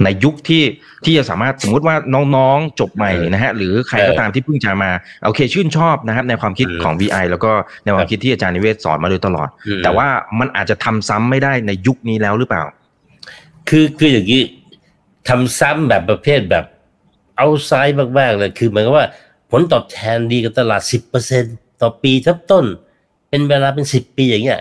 [0.04, 0.64] ในยุคที่
[1.04, 1.96] ที่จะสามารถสมมุติว่า
[2.36, 4.90] น้องๆจบใหม่นะฮะหรือใครก็ตามที่เพิ่งจะมา
[5.24, 7.50] โอเคชื่นชอบนะครับในความคิดของ VI แล้วก็
[7.84, 9.48] ในความคิดที่อาจารย์นิเวศสอนมาโดยตลอด
[9.82, 12.62] แต่ว่ามันอาจจะทำซ้ำไม่ได้ในยุคนี้แล้วหรือเปล่า
[13.68, 14.42] คือคืออย่างนี้
[15.28, 16.64] ทำซ้ำแบบประเภทแบบ
[17.36, 19.06] เอาไซด์มากๆเลยคือหมายความว่า
[19.50, 21.44] ผลตอบแทนดีกับตลาดสิบเปอร์เซ็น
[21.80, 22.64] ต่อปีทับต้น
[23.28, 24.60] เป็นเวลาเป็นสิบปีอย่างเงี้ย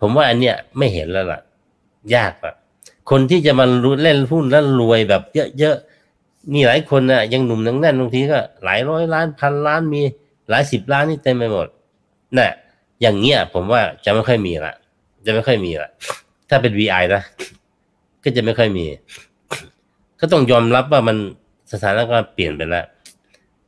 [0.00, 1.40] ผมว่าอันเนี้ยไม่เห็นแล้วล่ะ
[2.14, 2.54] ยากอะ
[3.10, 3.66] คนที่จะมา
[4.02, 5.22] เล่นหุ้นแล้วรวยแบบ
[5.58, 10.02] เยอะๆมีหลายคนน่ะ ยังหนุ่มนังแน่นบางทีก็หลายร้อยล้านพันล้านมี
[10.50, 11.68] หลายสิบล้านนี่เต็มไปหมด
[12.38, 12.50] น่ะ
[13.00, 14.74] อย่างเงี้ยผมว่าจะไม่ค่อยมีละ
[15.26, 15.90] จะไม่ค่อยมีละ
[16.48, 17.22] ถ้าเป็น VI นะ
[18.22, 18.86] ก็จะไม่ค่อยมี
[20.20, 21.16] ก็ต้องยอมรับว่ามัน
[21.72, 22.86] สถานการณ์เปลี่ยนไปแล้ว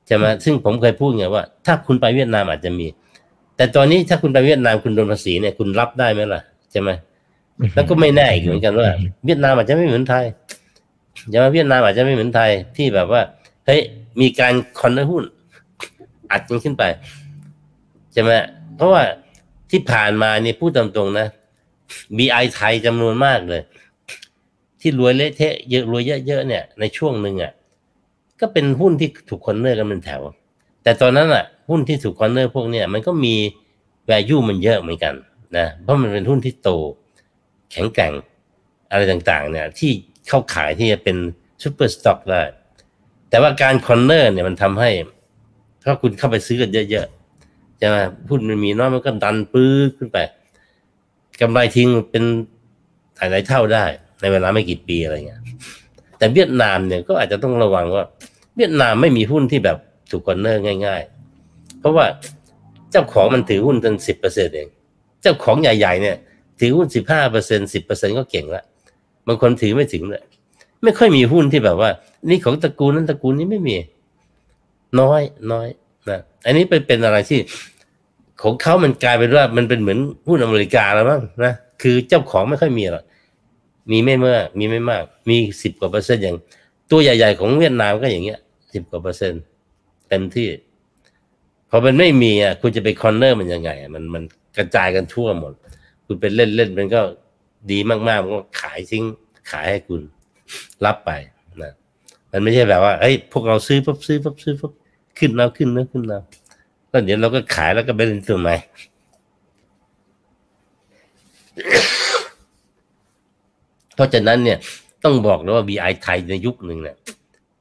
[0.09, 2.87] จะมาซึ่งผมเคยพูดไงว่า ถ้าคุณไปเวียดนามอาจจะมี
[3.57, 6.91] แต่ตอนนี้ถ้าคุณไปเวียดนามคุณโดนภาษีเนี่ยคุณรับได้ไหมล่ะใช่ไหม
[7.75, 8.89] แล้วก็ไม่แน่อีกเหมือนกันว่า
[9.25, 10.25] เวียดนามอาจจะไม่เหมือนไทย
[11.33, 13.23] จะมาเวียดนามอาจจะไม่เหมือนไทยที่แบบว่า
[13.67, 13.81] เฮ้ย
[14.21, 15.25] มีการคอนเนอร์หุ้น
[16.33, 16.85] อัดกันขึ้นไป
[18.13, 18.31] ใช่ไหม
[18.77, 19.03] เพราะว่า
[19.71, 21.27] ที่ผ่านมาเนี่ยพูดตามตรงนะ
[22.17, 23.63] VI ไทยจำนวนมากเลย
[24.81, 27.53] ที่รวยเละเทะเยอะรวยเยอะๆเนี่ย ในช่วงหนึ่งอะ
[28.41, 30.23] ก็เป็นหุ้นที่ถูก corner กันเป็นแถว
[30.83, 33.35] แต่ตอนนั้นอะ หุ้นที่ถูก corner พวกเนี้ยมันก็มี
[34.11, 35.15] value มันเยอะเหมือนกัน
[35.57, 36.71] นะเพราะมันเป็นหุ้นที่โต
[37.73, 38.13] แข็งแกร่ง
[38.91, 39.91] อะไรต่างๆ เนี่ย ที่
[40.29, 41.17] เข้าข่ายที่จะเป็น
[41.63, 42.43] super stock ได้
[43.31, 44.91] แต่ว่าการ corner เนี่ยมันทำให้
[45.85, 50.19] ถ้าคุณเข้าไปซื้อกันเยอะๆจะมาหุ้นมันมีน้อยมันก็ดันปื้อขึ้นไป
[51.41, 52.25] กำไรทิ้งเป็น
[53.17, 53.85] หลายเท่าได้
[54.21, 55.43] ในเวลาไม่กี่ปีอะไรเงี้ย
[56.19, 58.05] แต่เวียดนามเนี่ยก็อาจจะต้องระวังว่า
[58.57, 59.77] เวียดนามไม่มีหุ้นที่แบบ
[60.11, 61.03] ถูก corner ง่าย
[61.41, 62.07] ๆ เพราะว่า
[62.91, 64.69] เจ้าของมันถือหุ้นตั้งสิบเปอร์เซ็นต์เอง
[65.23, 66.17] เจ้าของใหญ่ ๆ เนี่ย
[66.61, 68.65] ถือหุ้นสิบห้าเปอร์เซ็นสิบเปอร์เซ็นก็เก่งละ
[69.27, 70.23] บางคนถือไม่ถึงเลย
[70.83, 71.91] ไม่ค่อยมีหุ้นที่แบบว่า
[72.31, 73.77] นี่ของตระกูลนั้นตระกูลนี้ไม่มี
[75.01, 75.69] น้อยน้อย
[76.11, 77.41] นะอันนี้เป็นเป็นอะไรที่
[78.43, 79.99] ของเขามันกลายเป็นว่ามันเป็นเหมือน
[80.29, 81.53] หุ้นอเมริกาแล้วมั้งนะ
[81.83, 83.05] คือเจ้าของไม่ค่อยมีหรอก
[83.91, 86.37] มีไม่เมื่อมีไม่มาก มีสิบกว่าเปอร์เซ็นต์อย่าง
[86.91, 88.39] ตัวใหญ่ๆของเวียดนามก็อย่างเงี้ย
[88.75, 89.43] สิบกว่าเปอร์เซ็นต์
[90.09, 90.49] เต็มที่
[91.71, 94.23] พอมันไม่มีอะคุณจะไป corner มันยังไง มันมัน
[94.57, 95.53] กระจายกันทั่วหมด
[96.11, 97.01] คุณเป็นเล่นเล่นมันก็
[97.71, 99.05] ดีมากๆมันก็ขายทิ้ง
[99.51, 100.01] ขายให้คุณ
[100.85, 101.11] รับไป
[101.63, 101.73] นะ
[102.31, 104.73] มันไม่ใช่แบบว่าเฮ้ยพวกเราซื้อปุ๊บซื้อปุ๊บซื้อปุ๊บ
[105.19, 106.23] ขึ้นแล้วขึ้นแล้วขึ้นแล้ว
[106.91, 108.55] ก็เดี๋ยวเราก็ขายแล้วก็ไปเล่นตัวใหม่
[113.95, 114.59] เพราะฉะนั้นเนี่ย
[115.05, 116.97] ต้องบอกเลยว่า BI ไทยในยุคหนึ่งเนี่ย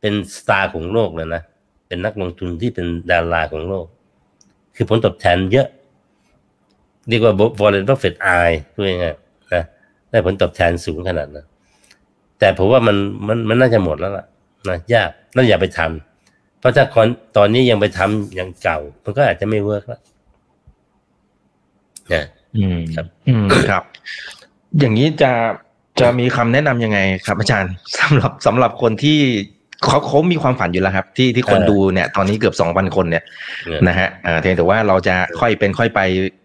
[0.01, 1.41] เป็นสตาร์ของโลกเลยนะ
[1.87, 3.85] เป็นนักลงทุนที่เป็นดาราของโลก
[4.75, 5.67] คือผลตอบแทนเยอะ
[7.09, 9.63] เรียกว่า Warren Buffett อายพูดง่ายๆนะ
[10.09, 11.45] ได้ผลตอบแทนสูงขนาดนั้น
[12.39, 12.95] แต่ผมว่ามัน
[13.27, 14.25] มันมันน่าจะหมดแล้วล่ะ
[14.69, 20.01] นะยากนั่นอย่าไปทำเพราะถ้าคอนตอนนี้ยังไปทำอย่างเก่า มันก็อาจจะไม่เวิร์กแล้ว
[22.13, 22.25] นะ
[22.57, 23.83] อืมครับอืมครับ
[24.79, 25.31] อย่างนี้จะ
[25.99, 29.19] จะมีคำแนะนำยังไงครับ อาจารย์สำหรับสำหรับคนที่
[29.83, 33.23] เขาเขามีความฝันอยู่แล้วครับ ที่ที่คนดูเนี่ย ตอนนี้เกือบสองพันคนเนี่ย
[33.65, 36.01] เนี่ยนะฮะอ่าเพียงแต่ว่าเราจะค่อยเป็นค่อยไป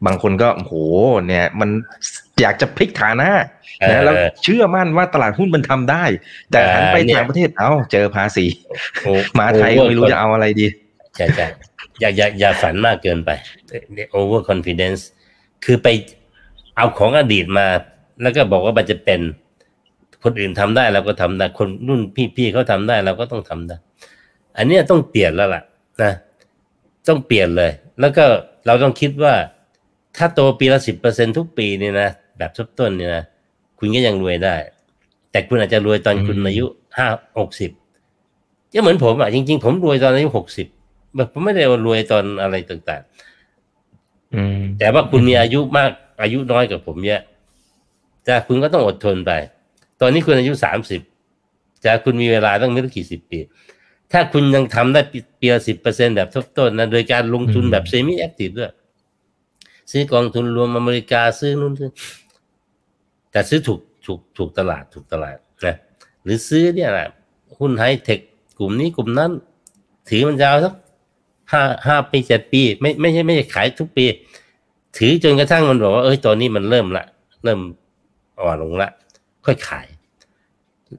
[0.07, 0.75] บางคนก็โอ้โห
[1.29, 1.71] เนี่ย มัน
[2.41, 3.31] อยากจะพลิกฐานะ
[3.91, 6.05] นะแล้วเชื่อมั่นว่าตลาดหุ้นมันทำได้
[6.51, 8.45] แต่หันไปต่างประเทศเอ้าเจอภาษี
[9.03, 10.67] โอ้มาไทยก็ไม่รู้จะเอาอะไรดี
[11.17, 11.47] ใช่ใช่
[12.01, 13.31] อย่าอย่าอย่าฝันมากเกินไป
[14.19, 15.01] over confidence
[15.65, 15.89] คือไป
[16.77, 17.67] เอาของอดีตมา
[18.23, 19.21] แล้วก็บอกว่ามันจะเป็น
[20.25, 22.01] คนอื่นทำได้เราก็ทำได้คนรุ่น
[22.37, 23.77] พี่ๆเขาทำได้เราก็ต้องทำได้
[24.57, 25.63] อันเนี้ยต้องเปลี่ยนแล้วล่ะ
[26.03, 26.13] นะ
[27.09, 27.71] ต้องเปลี่ยนเลย
[28.01, 28.25] แล้วก็
[28.67, 29.35] เราต้องคิดว่า
[30.17, 32.09] ถ้าโตปีละสิบเปอร์เซ็นทุกปีเนี่ยนะ
[32.39, 33.25] แบบทบต้นเนี่ยนะ
[33.79, 34.55] คุณก็ยังรวยได้
[35.31, 36.65] แต่คุณอาจจะรวยตอนคุณอืมอายุ
[36.97, 37.07] ห้า
[37.39, 37.71] หกสิบ
[38.73, 40.67] ก็เหมือนผมอะจริงๆผมรวยตอนอายุหกสิบ
[41.17, 43.03] แบบผมไม่ได้ว่ารวยตอนอะไรต่าง
[44.35, 45.91] อืมๆแต่ว่าคุณมีอายุมาก
[46.23, 47.23] อายุน้อยกว่าผมเยอะ
[48.25, 49.33] แต่คุณก็ต้องอดทนไป
[50.03, 51.01] ตอนนี้คุณอายุสามสิบ
[51.83, 53.39] แต่คุณมีเวลาตั้งไม่รู้กี่สิบปี
[54.13, 58.73] ถ้าคุณยังทำได้ปีปีละสิบเปอร์เซ็นแบบทบต้นนะโดยการลงทุนแบบ semi-active ด้วย
[59.91, 61.91] ซื้อกองทุนรวมอเมริกาซื้อนู่นซื้อ
[63.31, 65.37] แต่ซื้อถูกถูกถูกตลาดถูกตลาด
[65.67, 65.77] นะ
[66.23, 67.09] หรือซื้อเนี่ยแหละ
[67.59, 68.21] หุ้นไฮเทค
[68.59, 69.31] กลุ่มนี้กลุ่มนั้น
[70.09, 70.75] ถือมันยาวสัก
[71.53, 74.05] ห้าห้าปีเจ็ดปี ไม่ไม่ใช่ไม่ใช่ขายทุกปี
[74.97, 77.05] ถือจนกระทั่งมันบอกว่าเอ้ยตอนนี้มันเริ่มละ
[77.45, 77.61] เริ่ม
[78.41, 78.91] อ่อนลงละ
[79.47, 79.87] ค่อยขาย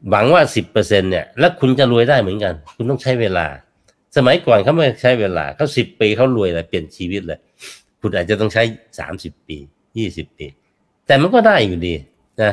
[0.10, 3.46] หวังว่าสิบเปอร์เซ็นเนี่ยแล้วคุณจะรวยได้เหมือนกัน คุณต้องใช้เวลา
[4.16, 7.39] สมัยก่อนเขาไม่ใช้เวลาเขาสิบปีเขารวยเลยเปลี่ยนชีวิตเลย
[8.02, 8.64] คุณอาจจะต้องใช้
[9.00, 9.58] สามสิบปี
[9.98, 10.46] ยี่สิบปี
[11.08, 11.94] แต่มันก็ได้อยู่ดี
[12.41, 12.52] นะ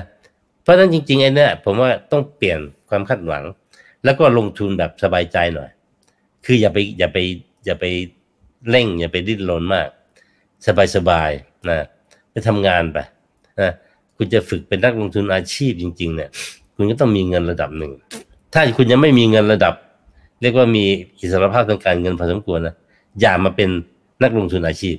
[0.63, 3.45] เพราะฉะนั้นจริงๆไอ้นี่ผมว่าต้องเปลี่ยนความคาดหวัง
[4.05, 5.71] แล้วก็ลงทุนแบบสบายใจหน่อย
[6.45, 7.19] คืออย่าไปอย่าไป
[7.67, 7.85] อย่าไป
[8.71, 9.89] เร่ง อย่าไปดิ้นรนมาก
[10.97, 11.79] สบายๆนะ
[12.31, 12.99] ไปทำงานไป
[13.61, 13.71] นะ
[14.17, 16.31] คุณจะฝึกเป็นนักลงทุนอาชีพจริง ๆ เนี่ย
[16.81, 17.93] คุณก็ต้องมีเงินระดับหนึ่ง
[18.53, 19.75] ถ้าคุณยังไม่มีเงินระดับ
[20.41, 20.85] เรียกว่ามี
[21.21, 22.75] อิสรภาพทางการเงินพอสมควรนะ
[23.21, 23.69] อย่ามาเป็น
[24.23, 24.97] นักลงทุนอาชีพ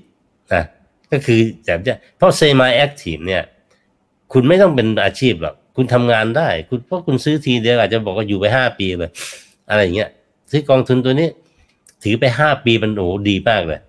[0.53, 0.63] นะ
[1.11, 3.41] ก็คือแบบเนี้เพราะเซมาแอคทีฟเนี่ย
[4.33, 9.11] คุณไม่ต้องเป็นอาชีพหรอกคุณทำงานได้ คุณเพราะคุณซื้อทีเดียวอาจจะบอกว่าอยู่ไปห้าปีเลย
[9.69, 10.09] อะไรอย่างเงี้ย
[10.51, 11.29] ซื้อกองทุนตัวนี้
[12.03, 13.79] ถือไปห้าปีมันโอ้ดีมากเลย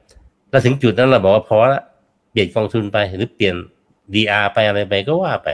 [0.50, 1.82] แล้วถึงจุดนั้นเราบอกว่าพอละ
[2.30, 3.54] เปลี่ยนกองทุนไปหรือเปลี่ยน
[4.14, 5.48] DR ไปอะไรไปก็ว่าไป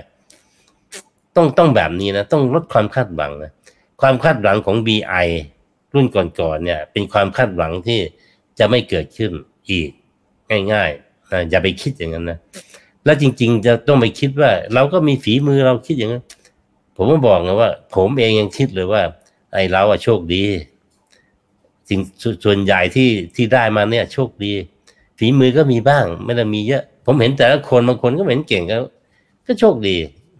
[1.38, 3.52] ต้องต้องแบบนี้นะ ต้องลดความคาดหวังนะ
[4.00, 5.26] ความคาดหวังของ BI
[5.94, 8.00] รุ่นก่อนๆเนี่ย เป็นความคาดหวังที่
[8.58, 9.30] จะไม่เกิดขึ้น
[9.70, 9.88] อีก
[10.72, 12.38] ง่ายๆนะอย่าไปคิดอย่างนั้นนะ
[13.04, 16.24] แล้วจริง ๆ จะต้องไปคิดว่า เราก็มีฝีมือเราคิดอย่างนั้น
[16.96, 19.02] ผมก็บอกนะว่า ผมเองยังคิดเลยว่า
[19.52, 20.44] ไอ้เราอะโชคดี
[21.88, 22.00] จริง
[22.44, 24.52] ส่วนใหญ่ที่ที่ได้มาเนี่ย โชคดี
[25.18, 28.76] ฝีมือก็มีบ้าง ไม่ได้มีเยอะ ผมเห็นแต่ละคนบางคนก็เห็นเก่งก็
[29.46, 29.96] ก็โชคดี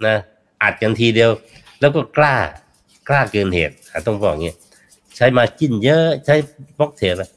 [0.07, 0.17] นะ
[0.63, 1.31] อัดกันทีเดียว
[1.81, 2.37] แล้วก็กล้า
[3.09, 4.55] กล้าเกินเหตุอะต้องบอกอย่างงี้
[5.17, 6.35] ใช้มาจิ้นเยอะใช้
[6.79, 7.31] บล็อกเทรดอะ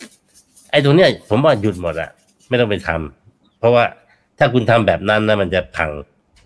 [0.71, 2.09] ไอ้ตรงเนี้ย ผมว่าหยุดหมดอะ
[2.49, 3.83] ไม่ต้องไปทำเพราะว่า
[4.37, 5.89] ถ้าคุณทำแบบนั้นนะมันจะพัง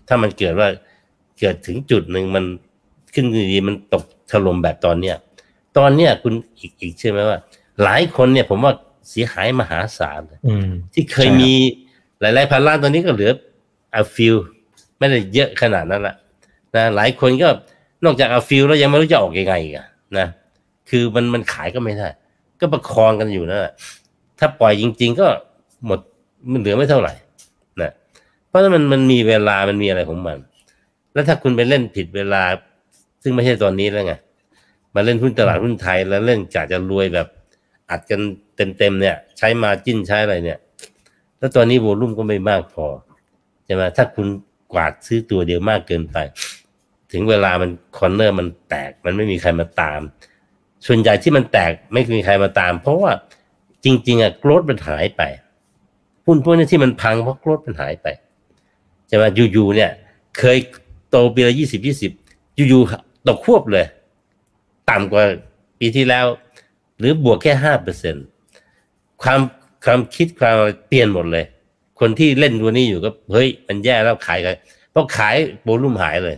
[0.08, 0.68] ถ้ามันเกิดว่า
[1.38, 2.44] เกิดถึงจุดหนึ่งมัน
[3.14, 5.16] ขึ้นดีๆมันตกถล่มแบบตอนเนี้ย
[5.78, 7.38] ตอนเนี้ยคุณอีกอีกใช่ไหมว่า
[7.82, 8.72] หลายคนเนี่ย ผมว่า
[9.08, 11.52] เสียหายมหาศาลเลยอืมที่เคยใช่ครับมี
[12.20, 13.32] หลายๆพันล้านตอนนี้ก็เหลือ
[13.94, 14.34] อาฟิล
[14.98, 16.14] ไม่ได้เยอะขนาดนั้นละ
[16.76, 17.48] นะหลายคนก็
[18.04, 19.86] นอกจากเอาฟิลแล้วยังไม่รู้จะออกยังไงอีกอะ
[20.18, 20.26] นะ
[20.90, 22.08] คือมันมันขายก็ไม่ได้
[22.60, 23.58] ก็ประคองกันอยู่นะ
[24.38, 25.26] ถ้าปล่อยจริง ๆ ก็
[25.86, 25.98] หมด
[26.50, 27.12] มันเหลือไม่เท่าไหร่
[27.82, 27.90] นะ
[28.48, 30.38] เพราะฉะนั้นมันมันมีเวลามันมีอะไรของมัน
[31.12, 32.42] แล้วถ้าคุณไปเล่นผิดเวลา
[33.22, 34.14] ซึ่งไม่ใช่ตอนนี้แล้วไง
[34.94, 37.26] มาเล่นหุ้นตลาดหุ้นไทยแล้วเล่นกะจะรวยแบบ
[37.90, 38.20] อัดกัน
[38.78, 40.58] เต็มๆเนี่ย ใช้มาจิ้นใช้อะไรเนี่ย
[41.38, 42.86] แล้วตอนนี้โวลุ่มก็ไม่มากพอ
[43.64, 44.26] ใช่ไหมถ้าคุณ
[44.72, 46.16] กวาดซื้อตัวเดียวมากเกินไป
[47.16, 50.00] ถึงเวลามันคอนเนอร์มันแตก มันไม่มีใครมาตาม
[50.86, 53.12] ส่วนใหญ่ที่มันแตกไม่มีใครมาตาม เพราะว่า
[53.84, 55.22] จริง ๆอะโกรดมันหายไป
[56.26, 58.06] หุ้นพวกนี้ที่มันพังเพราะโกรดมันหายไป
[59.08, 59.90] ใช่ไหมอยู่ๆเนี่ย
[60.38, 60.56] เคย
[61.10, 62.12] โตปีละยี่สิบยี่สิบ
[62.68, 63.86] อยู่ๆตกควบเลย
[64.90, 65.24] ต่ำกว่า
[65.78, 66.26] ปีที่แล้ว
[66.98, 68.14] หรือบวกแค่ห้าเปอร์เซ็น
[69.22, 69.40] ความ
[69.84, 70.56] ความคิดความ
[70.88, 71.44] เปลี่ยนหมดเลย
[72.00, 74.56] คนที่เล่นตัวนี้อยู่ก็ เฮ้ย มันแย่แล้วขายกัน
[74.90, 76.36] เพราะขายโวลุ่มหายเลย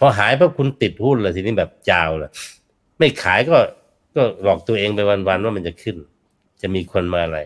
[0.00, 2.30] พอหายเพราะคุณติดหุ้นเลยทีนี้แบบจาวเลย
[2.98, 3.58] ไม่ขายก็
[4.16, 5.96] ก็หลอกตัวเองไปวันๆว่ามันจะขึ้น
[6.62, 7.38] จะมีคนมาอะไร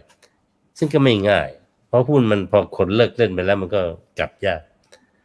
[0.79, 1.49] ซึ่งก็ไม่ง่าย
[1.89, 3.81] เพราะหุ้นมันพอคนเลิกเล่นไปแล้วมันก็
[4.19, 4.61] กลับยาก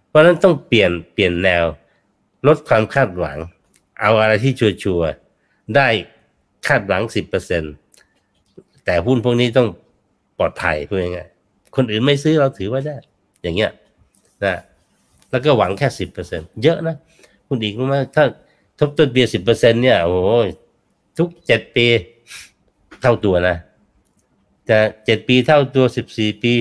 [0.07, 1.65] เพราะนั้นต้องเปลี่ยนเปลี่ยนแนว
[2.47, 3.37] ลดความคาดหวัง
[4.01, 4.67] เอาอะไรที่ชั
[4.97, 5.87] วร์ๆได้
[6.67, 7.63] คาดหวังสิบเปอร์เซ็น
[8.85, 9.67] แต่หุ้นพวกนี้ต้อง
[10.39, 12.95] ปลอดภัยพูดง่ายๆคนอื่นไม่ซื้อเราถือไว้ได้
[13.41, 13.71] อย่างเงี้ย
[14.43, 14.59] นะ
[15.31, 16.95] แล้วก็หวังแค่สิบเปอร์เซ็นเยอะนะ
[17.49, 18.25] คุณอีกรู้ไหมถ้า
[18.79, 20.29] ทบต้นเบียร์สิบเปอร์เซ็นเนี่ย โอ้โห
[21.17, 21.85] ทุกเจ็ดปี
[23.01, 23.55] เท่าตัวนะ
[24.69, 26.53] จะเจ็ดปีเท่าตัวสิบสี่ปี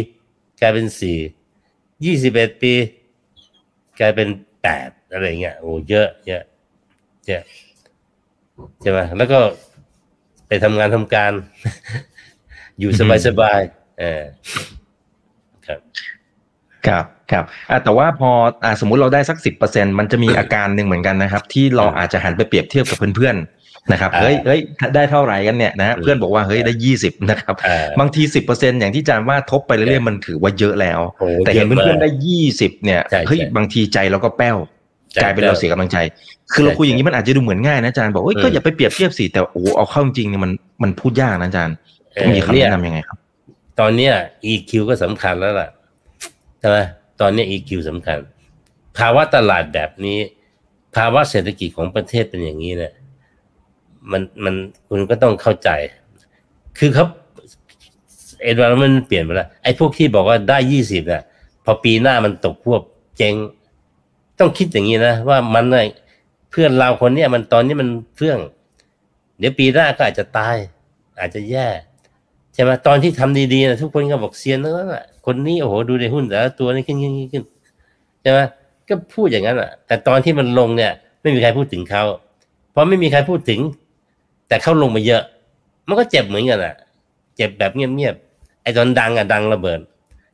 [0.60, 1.18] กลายเป็นสี่
[2.04, 2.72] ยี่สิบเอ็ดปี
[4.00, 4.28] กลายเป็น
[4.62, 6.42] แปดอะไรเงี้ยโอ้เยอะเยอะ
[7.26, 7.42] เยอะ
[8.80, 9.40] ใช่ไหมแล้วก็
[10.48, 11.32] ไปทำงานทำการ
[12.78, 13.60] อยู่สบายสบาย
[13.98, 14.22] เออ
[15.66, 15.80] ครับ
[16.86, 18.30] ครับครับอะแต่ว่าพอ
[18.64, 24.60] อะสมมุติเราได้สักสิบเปอร์เซ็นมันจะมีอาการหนึ่งเหมือนกันนะครับ ที่เราอาจจะหันไปเปรียบเทียบกับเพื่อนๆนะครับอ่าเฮ้ยเฮ้ย
[24.94, 34.56] ได้เท่าไหร่กันเนี่ยนะฮะอืมเพื่อนบอกว่าเฮ้ยได้ยี่สิบนะครับอ่าบางทีสิบเปอร์เซ็นอย่างที่อาจารย์ว่าทบไปเรื่อยๆมันถือว่าเยอะแล้วโอ้แต่เห็นยะมากเพื่อนๆได้ยี่สิบเนี่ยใช่เฮ้ยใช่บางทีใจเราก็แป้ว
[35.12, 35.96] ใช่กลายเป็นเราเสียกำลังใจ
[36.52, 40.52] คือเราคุยอย่างนี้มันอาจจะดูเหมือนง่ายนะอาจารย์บอกเอ้ยอืมก็อย่าไปเปรียบเทียบสิแต่โอ้โหเอาเข้าจริงๆเนี่ยมัน
[40.82, 41.76] มันพูดยากนะอาจารย์
[42.20, 43.18] ต้องมีคำเนี่ยแนะนำยังไงครับ
[43.80, 44.12] ตอนเนี้ย
[44.52, 45.68] EQ ก็สำคัญแล้วล่ะ
[46.58, 46.78] ใช่ไหม
[47.20, 48.18] ตอนนี้ EQ สำคัญ
[48.98, 50.18] ภาวะตลาดแบบนี้
[50.96, 52.92] ภาวะเศรษฐกิจของประเทศเป็นอย่างนี้เนี่ย
[54.10, 54.54] มันมัน
[54.88, 55.70] คุณก็ต้องเข้าใจ
[56.78, 57.06] คือเขา
[58.42, 61.22] เอ็นวาร์มันเปลี่ยนไปแล้วไอ้พวกที่บอกว่าได้ยี่สิบเนี่ย
[61.64, 62.82] พอปีหน้ามันตกควบ
[63.16, 63.34] เจ๊ง
[64.38, 65.84] ต้องคิดอย่างนี้นะ ว่ามันเนี่ย
[66.50, 68.38] เพื่อนเราคนเนี้ยมันตอนนี้มันเฟื่อง
[69.38, 70.56] เดี๋ยวปีหน้าก็อาจจะตาย
[71.20, 71.66] อาจจะแย่
[72.54, 77.44] ใช่ไหมตอนที่ทำดีๆนะทุกคนก็บอกเซียนแล้วน่ะ คนนี้โอ้โหดูในหุ้นแต่ละตัวนี่ขึ้นขึ้นขึ้นขึ้น
[78.22, 78.38] ใช่ไหม
[78.88, 82.04] ก็พูดอย่างนั้นอะ แต่ตอนที่มันลงเนี่ย ไม่มีใครพูดถึงเขา
[82.70, 83.60] เพราะไม่มีใครพูดถึง
[84.48, 85.22] แต่เขาลงมาเยอะ
[85.88, 86.74] มันก็เจ็บเหมือนกันอะ
[87.36, 89.80] เจ็บแบบเงียบๆไอ้ตอนดังอะดังระเบิด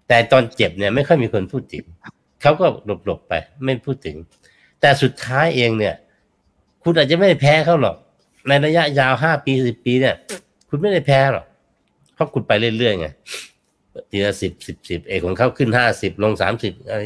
[0.08, 1.84] แต่ตอนเจ็บเนี่ย ไม่ค่อยมีคนพูดถึง
[2.42, 2.66] เขาก็
[3.06, 3.32] หลบๆไป
[3.64, 4.16] ไม่พูดถึง
[4.80, 5.94] แต่สุดท้ายเองเนี่ย
[6.82, 7.96] คุณอาจจะไม่ได้แพ้เขาหรอก
[8.48, 10.14] ในระยะยาวห้าปีสิบปีเนี่ย
[10.68, 11.46] คุณไม่ได้แพ้หรอก
[12.14, 13.06] เพราะคุณไปเรื่อยๆไง
[14.10, 17.02] ทีละสิบสิบสิบเอกของเขาขึ้นห้าสิบลงสามสิบอะไร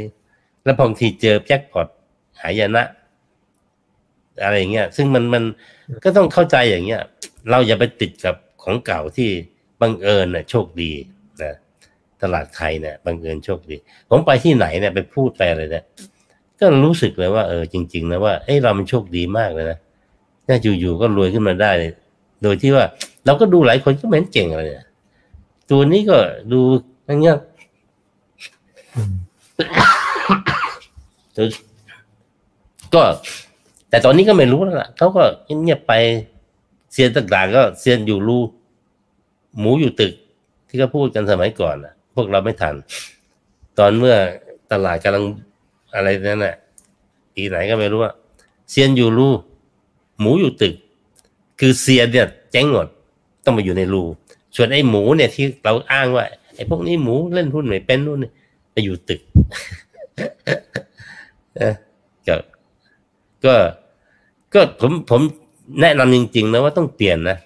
[0.65, 1.89] แล้วบางทีเจอแจ็คพอต
[2.43, 2.85] หายนะ
[4.43, 5.45] อะไรอย่างเงี้ย ซึ่งมันมัน
[6.05, 7.03] ก็ต้องเข้าใจอย่างเงี้ย
[7.51, 9.31] เราอย่าไปติดกับของเก่าที่
[9.81, 10.93] บังเอิญน่ะ โชคดี
[11.43, 11.55] นะ
[12.23, 13.77] ตลาดไทยเนี่ยบังเอิญโชคดี
[14.11, 15.85] ผมไปที่ไหนเนี่ยไปพูดไปอะไรเนี่ย
[16.61, 19.79] ก็รู้สึกเลยว่าเออจริง ๆ นะว่าเอ้เรามันโชคดีมากเลยนะ
[20.47, 21.71] ถ้าอยู่ๆก็รวยขึ้นมาได้
[22.43, 22.85] โดยที่ว่า
[23.27, 24.87] เราก็ดูหลายคนก็ไม่เห็นเก่งอะไรเนี่ย
[25.71, 26.19] ตัวนี้ก็
[26.53, 26.61] ดู
[27.07, 27.37] อย่างเงี้ย
[32.95, 33.03] ก็
[33.91, 35.23] แต่ตอนนี้ก็ไม่รู้แล้วล่ะเขาก็
[35.63, 35.93] เงียบไป
[36.93, 38.39] เซียนต่างๆก็เซียนอยู่รู
[39.59, 40.13] หมูอยู่ตึก
[40.69, 42.75] ที่เขาพูดกันสมัยก่อนนะพวกเราไม่ทัน
[43.79, 44.17] ตอนเมื่อ
[44.73, 45.25] ตลาดกำลัง
[45.95, 46.57] อะไรนั่นแหละ
[47.35, 48.13] ปีไหนก็ไม่รู้ว่า
[48.71, 49.29] เซียนอยู่รู
[50.21, 50.75] หมูอยู่ตึก
[51.61, 52.89] คือเซียนเนี่ยเจ๊งหมด
[53.45, 54.03] ต้องมาอยู่ในรู
[54.57, 56.25] ส่วนไอ้หมูเนี่ยที่เราอ้างว่า
[56.55, 58.31] ไอ้พวกนี้หมูเล่นหุ้นไม่เป็นนู่นนี่
[58.73, 59.21] ไปอยู่ตึก
[62.25, 62.37] เก็
[63.45, 63.55] ก็
[64.55, 65.21] ก็ผมผม
[65.81, 67.37] แนะนำจริง ๆ นะว่าต้องเปลี่ยนนะ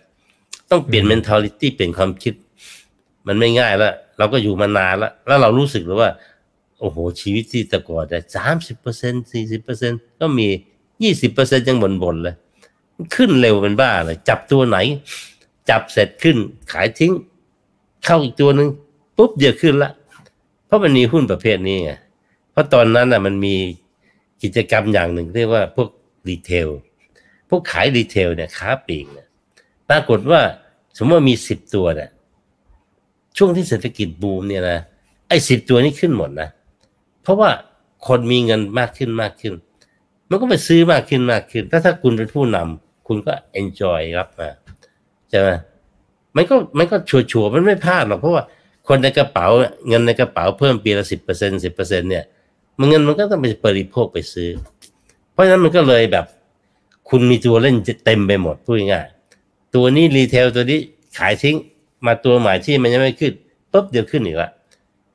[0.71, 2.35] ต้องเปลี่ยน mentality เปลี่ยนความคิด
[3.27, 6.11] มันไม่ง่ายแล้วเราก็อยู่มานานแล้วแล้วเรารู้สึกเลยว่า
[6.81, 10.49] โอ้โห ชีวิตที่แต่ก่อนแต่สามสิบเปอร์เซ็นสี่สิบเปอร์เซ็นก็มี
[11.03, 12.35] ยี่สิบเปอร์เซ็นยังบ่นๆเลย
[13.15, 14.79] ขึ้นเร็วเป็นบ้าเลย จับตัวไหน
[15.71, 16.37] จับเสร็จขึ้น
[16.73, 17.13] ขายทิ้ง
[18.05, 18.69] เข้าอีกตัวหนึ่ง
[19.17, 19.91] ปุ๊บเดียวขึ้นละ
[20.67, 21.93] เพราะมันมีหุ้นประเภทนี้ไง
[22.51, 23.57] เพราะตอนนั้นน่ะมันมี
[24.43, 25.89] กิจกรรมอย่างหนึ่งเรียกว่าพวก
[26.29, 26.69] retail
[27.49, 29.29] พวกขาย retail เนี่ยค้าปลีกเนี่ย
[29.89, 30.41] ปรากฏว่า
[30.97, 32.11] สมมติว่ามีสิบตัวเนี่ย
[33.37, 34.79] ช่วงที่เศรษฐกิจบูมเนี่ยนะ
[35.29, 36.49] ไอ้สิบตัวนี้ขึ้นหมดนะ
[37.23, 37.51] เพราะว่า
[38.07, 39.55] คนมีเงินมากขึ้นมากขึ้น
[40.31, 44.49] มันก็ไปซื้อมากขึ้นมากขึ้น ถ้าถ้าคุณเป็นผู้นำคุณคุณก็ enjoy รับมา
[45.33, 45.51] ใช่ไหม
[46.37, 48.45] มันก็มันก็ชัวร์ๆมันไม่พลาดหรอกเพราะว่า
[48.89, 49.47] คนในกระเป๋า
[49.89, 52.25] เงินในกระเป๋าเพิ่มปีละสิบเปอร์เซ็นสิบเปอร์เซ็นเนี่ย
[52.79, 54.49] มันเงินมันก็ต้องไปบริโภคไปซื้อ
[55.33, 56.27] เพราะฉะนั้นมันก็เลยแบบ
[57.09, 59.07] คุณมีตัวเล่นเต็มไปหมดพูดง่าย
[59.75, 60.79] ตัวนี้รีเทลตัวนี้
[61.19, 61.57] ขายทิ้ง
[62.07, 63.33] มาตัวใหม่ที่มันยังไม่ขึ้น
[63.73, 64.51] ปุ๊บเดี๋ยวขึ้นอีกละ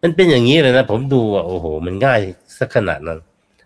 [0.01, 2.19] มันเป็นอย่างนี้เลยนะ ผมดูว่าโอ้โห มันง่าย
[2.59, 3.19] สักขนาดนั้น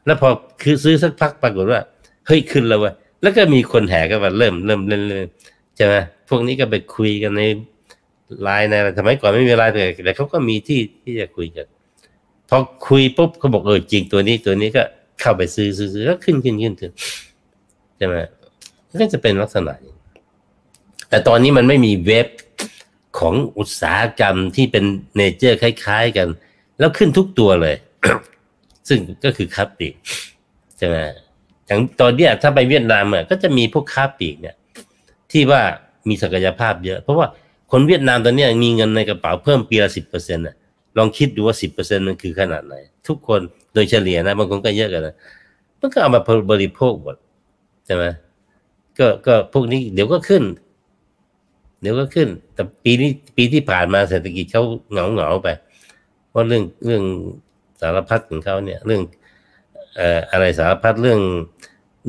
[0.06, 0.30] แล้วพอ
[0.62, 1.80] คือซื้อสักพักปรากฏว่า
[2.28, 5.30] เฮ้ยขึ้นแล้วเว้ยแล้วก็มีคนแห่กันมาเริ่มเริ่มเล่นเล่น
[5.84, 5.98] ช่ไหม
[6.30, 7.44] พวกนี้ก็ไปคุยกันใน
[8.42, 11.66] ไลน์ในสมัยก่อนไม่มีไลน์แต่แต่เขาก็มีที่ที่จะคุยกัน
[12.50, 12.58] พอ
[12.88, 14.84] คุยปุ๊บเขาบอกเออจริงตัวนี้ตัวนี้ก็
[15.20, 16.92] เข้าไปซื้อซื้อซื้อก็ขึ้นขึ้นขึ้นขึ้น
[17.98, 18.16] ใช่ไหม
[19.02, 19.96] ก็จะเป็นลักษณะนี้
[21.10, 22.28] แต่ตอนนี้มันไม่มีเว็บ
[23.20, 24.84] ของอุตสาหกรรมที่เป็น
[25.18, 26.28] nature คล้าย ๆ กัน
[26.80, 27.76] แล้วขึ้นทุกตัวเลย
[28.88, 29.94] ซึ่งก็คือค้าปลีก
[30.78, 30.96] ใช่ไหม
[31.66, 34.56] อย่างตอนเนี้ยถ้าไปเวียดนามอะก็จะมีพวกค้าปลีกเนี่ย
[35.32, 35.62] ที่ว่า
[36.10, 37.28] มีศักยภาพเยอะ เพราะว่า
[37.72, 40.56] คนเวียดนามตอนนี้มีเงินในกระเป๋าเพิ่มปีละสิบเปอร์เซ็นต์อะ
[40.98, 42.76] ลองคิดดูว่าสิบเปอร์เซ็นต์มันคือขนาดไหน
[43.08, 43.42] ทุกคน
[43.74, 45.16] โดยเฉลี่ยนะบางคนก็เยอะกันนะ
[45.80, 46.22] มันก็เอามา
[46.52, 47.16] บริโภคหมด
[47.86, 48.04] ใช่ไหม
[49.00, 50.44] ก็ก็พวกนี้เดี๋ยวก็ขึ้น
[51.82, 55.48] เดี๋ยวก็ขึ้น แต่ปีนี้ปีที่ผ่านมาเศรษฐกิจเขาเหงาเหงาไป
[56.30, 57.04] เพราะเรื่องเรื่อง
[57.82, 59.02] สารพัดของเขาเนี่ย เรื่อง
[59.96, 61.20] เอ่ออะไรสารพัดเรื่อง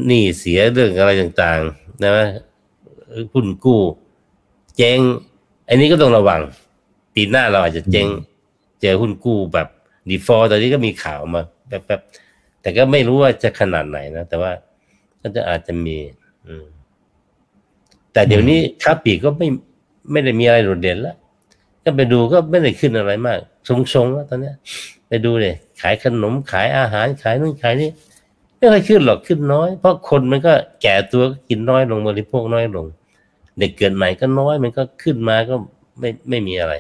[0.07, 2.13] หนี้เสียเรื่องอะไรต่างๆนะ
[3.33, 3.81] หุ้นกู้
[4.77, 4.99] เจ๊ง
[5.69, 6.41] อันนี้ก็ต้องระวัง
[7.15, 8.09] ปีหน้าเราอาจจะเจ๊ง
[8.81, 9.69] เจอหุ้นกู้แบบ
[10.09, 14.53] ดีฟอลตอนนี้ก็มีข่าวมาแบบๆแต่ก็ไม่รู้ว่าจะขนาดไหนนะ แต่ว่า
[15.21, 15.97] ก็จะอาจจะมี
[16.47, 16.65] อืม
[18.13, 19.49] แต่เดี๋ยวนี้ค้าปลีกก็ไม่
[20.13, 21.17] ไม่ได้มีอะไรโดดเด่นแล้ว
[21.85, 23.39] ก็ไปดูก็ไม่ได้ขึ้นอะไรมาก
[23.69, 24.55] ทรงๆแล้วตอนเนี้ย
[25.09, 27.91] ไปดูเลยขายขนมขายอาหารขายนู่นขายนี่
[28.57, 30.53] ไม่ค่อยขึ้นหรอกขึ้นน้อย เพราะคนมันก็
[30.83, 32.87] แก่ตัวก็กินน้อยลงบริโภคน้อยลง
[33.59, 35.55] เด็กเกิดใหม่ก็น้อยมันก็ขึ้นมาก็
[36.01, 36.75] ไม่ไม่มีอะไร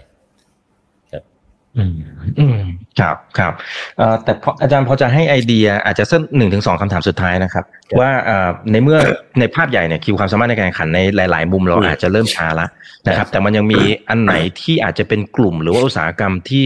[1.77, 1.95] อืม
[2.39, 2.61] อืม
[3.01, 3.53] ครับครับ
[3.99, 8.99] เอ่อแต่พออาจารย์พอจะให้ไอเดีย อาจจะสักหนึ่งถึงสองคำถามสุดท้ายนะครับครับว่าเอ่อในเมื่อ
[9.41, 12.66] ในภาพใหญ่เนี่ยคิวความสามารถในการแข่งขันในหลาย ๆ มุมเราอืมอาจจะเริ่มช้าละ
[13.07, 16.64] นะครับครับ แต่มันยังมีอันไหนที่อาจจะเป็นกลุ่มหรือว่าอุตสาหกรรมที่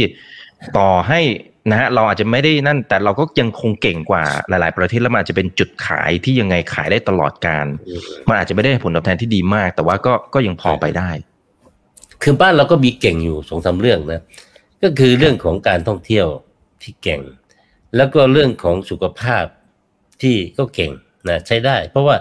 [0.78, 1.20] ต่อให้
[1.70, 7.66] นะฮะเราอาจจะไม่ได้นั่นแต่เราก็ยังคงเก่งกว่าหลาย ๆ ประเทศแล้วมันอาจจะเป็นจุดขายที่ยังไงขายได้ตลอดการ
[8.28, 11.10] มันอาจจะไม่ได้ผลตอบแทนที่ดีมาก แต่ว่าก็ก็ยังพอไปได้
[12.22, 14.22] คือบ้านเราก็มีเก่งอยู่สองสาเรื่องนะ
[14.82, 16.26] ก็คือเรื่องของการท่องเที่ยว
[16.82, 17.20] ที่เก่ง
[17.96, 19.44] แล้วก็เรื่องของสุขภาพ
[20.22, 20.92] ที่ก็เก่ง
[21.28, 22.16] นะใช้ได้ เพราะว่า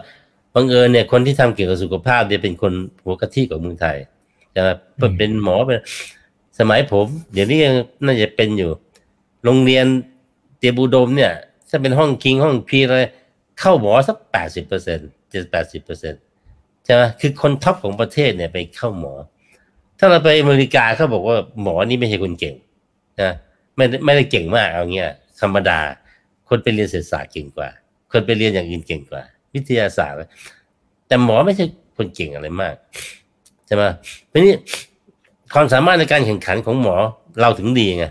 [0.56, 2.74] บังเอิญเนี่ยคนที่ทำเกี่ยวกับสุขภาพเนี่ยเป็นคน
[3.04, 3.98] หัวกะทิของเมืองไทย
[4.56, 5.80] นะครับอืมเป็นหมอเป็น
[6.60, 7.76] สมัยผม เดี๋ยวนี้ยัง
[8.06, 8.70] น่าจะเป็นอยู่
[9.46, 9.86] โรงเรียน
[10.60, 11.34] เตรียมอุดมเนี่ย
[11.70, 13.04] ถ้าเป็นห้อง king ห้องพีอะไร
[13.60, 16.22] เข้าหมอสักแปดสิบเปอร์เซ็นต์เจ็ดแปดสิบเปอร์เซ็นต์
[16.86, 19.14] ใช่ไหมคือคน top ของประเทศเนี่ยไปเข้าหมอ
[20.00, 22.56] ถ้าเราไปอเมริกาเขาบอกว่าหมอนี่ไม่ใช่คนเก่ง
[23.22, 23.32] นะ
[23.76, 25.80] ไม่ไม่ได้เก่งมากเอาเงี้ยธรรมดา
[26.50, 27.70] คนไปเรียนเศรษฐศาสตร์เก่งกว่า
[28.12, 29.24] คนไปเรียนอย่างอื่นเก่งกว่า
[29.54, 30.18] วิทยาศาสตร์
[31.08, 31.66] แต่หมอไม่ใช่
[31.98, 32.76] คนเก่งอะไรมาก
[33.66, 33.84] ใช่ไหม
[34.28, 34.54] เพราะนี้
[35.54, 36.96] ความสามารถในการแข่งขันของหมอ
[37.41, 38.06] เราถึงดีไง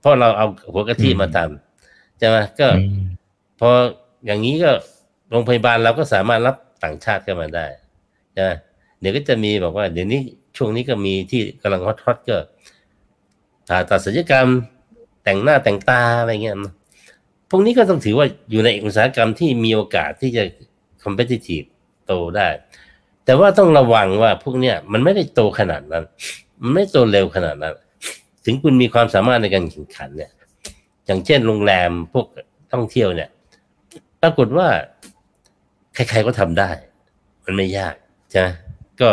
[0.00, 2.68] เพราะเราเอาหัวกะทิอืมมาทำใช่ไหมก็
[3.60, 3.68] พอ
[4.26, 4.70] อย่างนี้ก็
[5.30, 7.66] โรงพยาบาลเราก็สามารถรับต่างชาติเข้ามาได้
[8.38, 8.50] นะ
[9.00, 10.20] เดี๋ยวก็จะมีบอกว่า เดี๋ยวนี้
[10.56, 12.36] ช่วงนี้ก็มีที่กำลังฮอตฮอตก็
[13.68, 14.48] ผ่าตัดศัลยกรรม
[15.24, 16.74] แต่งหน้าแต่งตาอะไรเงี้ยนะ
[17.50, 20.44] พวกนี้ก็ต้องถือว่าอยู่ในอุตสาหกรรมที่มีโอกาสที่จะ
[21.04, 21.66] competitive
[22.06, 22.48] โตได้
[23.24, 26.04] แต่ว่าต้องระวังว่าพวกเนี้ยมันไม่ได้โตขนาดนั้น
[26.62, 27.74] มันไม่โตเร็วขนาดนั้น
[28.50, 30.30] ถึงคุณมีความสามารถในการแข่งขันเนี่ย
[31.06, 32.26] อย่างเช่นโรงแรมพวก
[32.72, 33.28] ท่องเที่ยวเนี่ย
[34.22, 34.68] ปรากฏว่า
[35.94, 36.70] ใครๆก็ทำได้
[37.44, 37.94] มันไม่ยาก
[38.30, 38.48] ใช่ไหม
[39.00, 39.10] ก็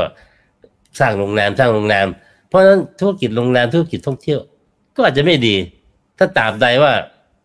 [1.00, 2.08] สร้างโรงแรมสร้างโรงแรม
[2.48, 4.40] เพราะฉะนั้นธุรกิจโรงแรมธุรกิจท่องเที่ยว
[4.96, 5.56] ก็อาจจะไม่ดี
[6.18, 6.92] ถ้าตราบใดว่า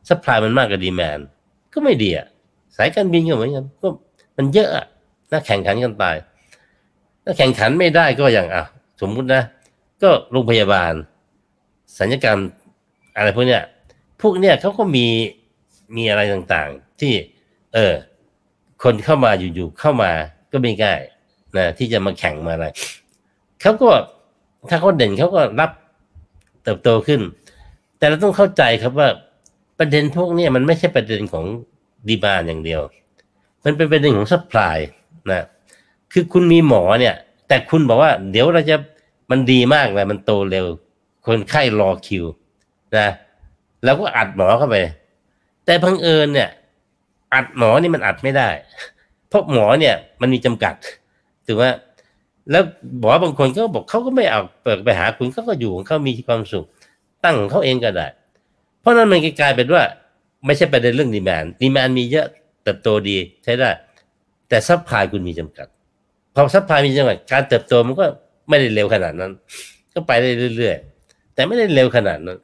[0.09, 1.18] สป라이มันมากกว่าดีแมน
[1.72, 2.26] ก็ไม่ดีอะ
[2.76, 3.88] สายการบินก็เหมือนกันก็
[4.36, 4.86] มันเยอะอะ
[5.30, 6.05] น่าแข่งขันกันไป
[7.24, 8.64] ถ้าแข่งขันไม่ได้ก็อย่างอะ
[9.01, 9.43] สมมุตินะ
[10.03, 10.93] ก็โรงพยาบาล
[11.99, 12.38] ศัลยกรรม
[13.16, 13.62] อะไรพวกเนี้ย
[14.22, 15.07] พวกเนี้ยเขาก็มี
[15.97, 17.12] มีอะไรต่างๆ ที่
[17.74, 17.95] เออ
[18.82, 20.12] คนเข้ามาอยู่ๆเข้ามา
[20.53, 21.01] ก็ไม่ง่าย
[21.57, 22.66] นะที่จะมาแข่งมาอะไร
[23.61, 23.90] เขาก็
[24.70, 25.70] ถ้าเขาเด่นเขาก็รับ
[26.64, 27.20] เติบโตขึ้น
[27.99, 29.09] แต่เราต้องเข้าใจครับว่า
[29.78, 31.45] ประเด็นพวกเนี้ยมันไม่ใช่ประเด็นของ
[32.09, 32.80] demand อย่างเดียว
[33.64, 34.77] มันเป็นประเด็นของ supply
[35.30, 35.47] นะ
[36.12, 37.14] คือคุณมีหมอเนี่ย
[37.49, 38.76] แต่คุณบอกว่า เดี๋ยวเราจะ
[39.30, 40.66] มันดีมากเลยมันโตเร็ว
[41.27, 42.25] คนไข้รอคิว
[42.99, 43.09] นะ
[43.85, 44.77] แล้วก็อัดหมอเข้าไป
[45.64, 46.51] แต่พังเอิญเนี่ย
[47.35, 48.49] อัดหมอนี่มันอัดไม่ได้
[49.29, 50.75] เพราะหมอเนี่ย มันมีจำกัด
[51.47, 51.64] ถูกไหม
[52.51, 52.62] แล้ว
[53.03, 56.66] บอบางคนก็บอกเขาก็ไม่เอาเปิดไปหาคุณเขาก็อยู่ของเขามีความสุข
[57.25, 58.07] ตั้งของเขาเองก็ได้
[58.81, 59.83] เพราะนั้นมันกลายเป็นว่า
[60.47, 62.27] ไม่ใช่ประเด็นเรื่องดีแมนดีแมนมีเยอะ
[62.62, 63.70] เติบโตดีใช้ได้
[64.49, 65.66] แต่ supply คุณมีจำกัด
[66.35, 68.05] พอ supply มีจำกัดการเติบโตมันก็
[68.49, 69.33] ไม่ได้เร็วขนาดนั้น
[69.95, 70.91] ก็ไปได้เรื่อยๆ
[71.35, 72.39] แต่ไม่ได้เร็วขนาดนั้น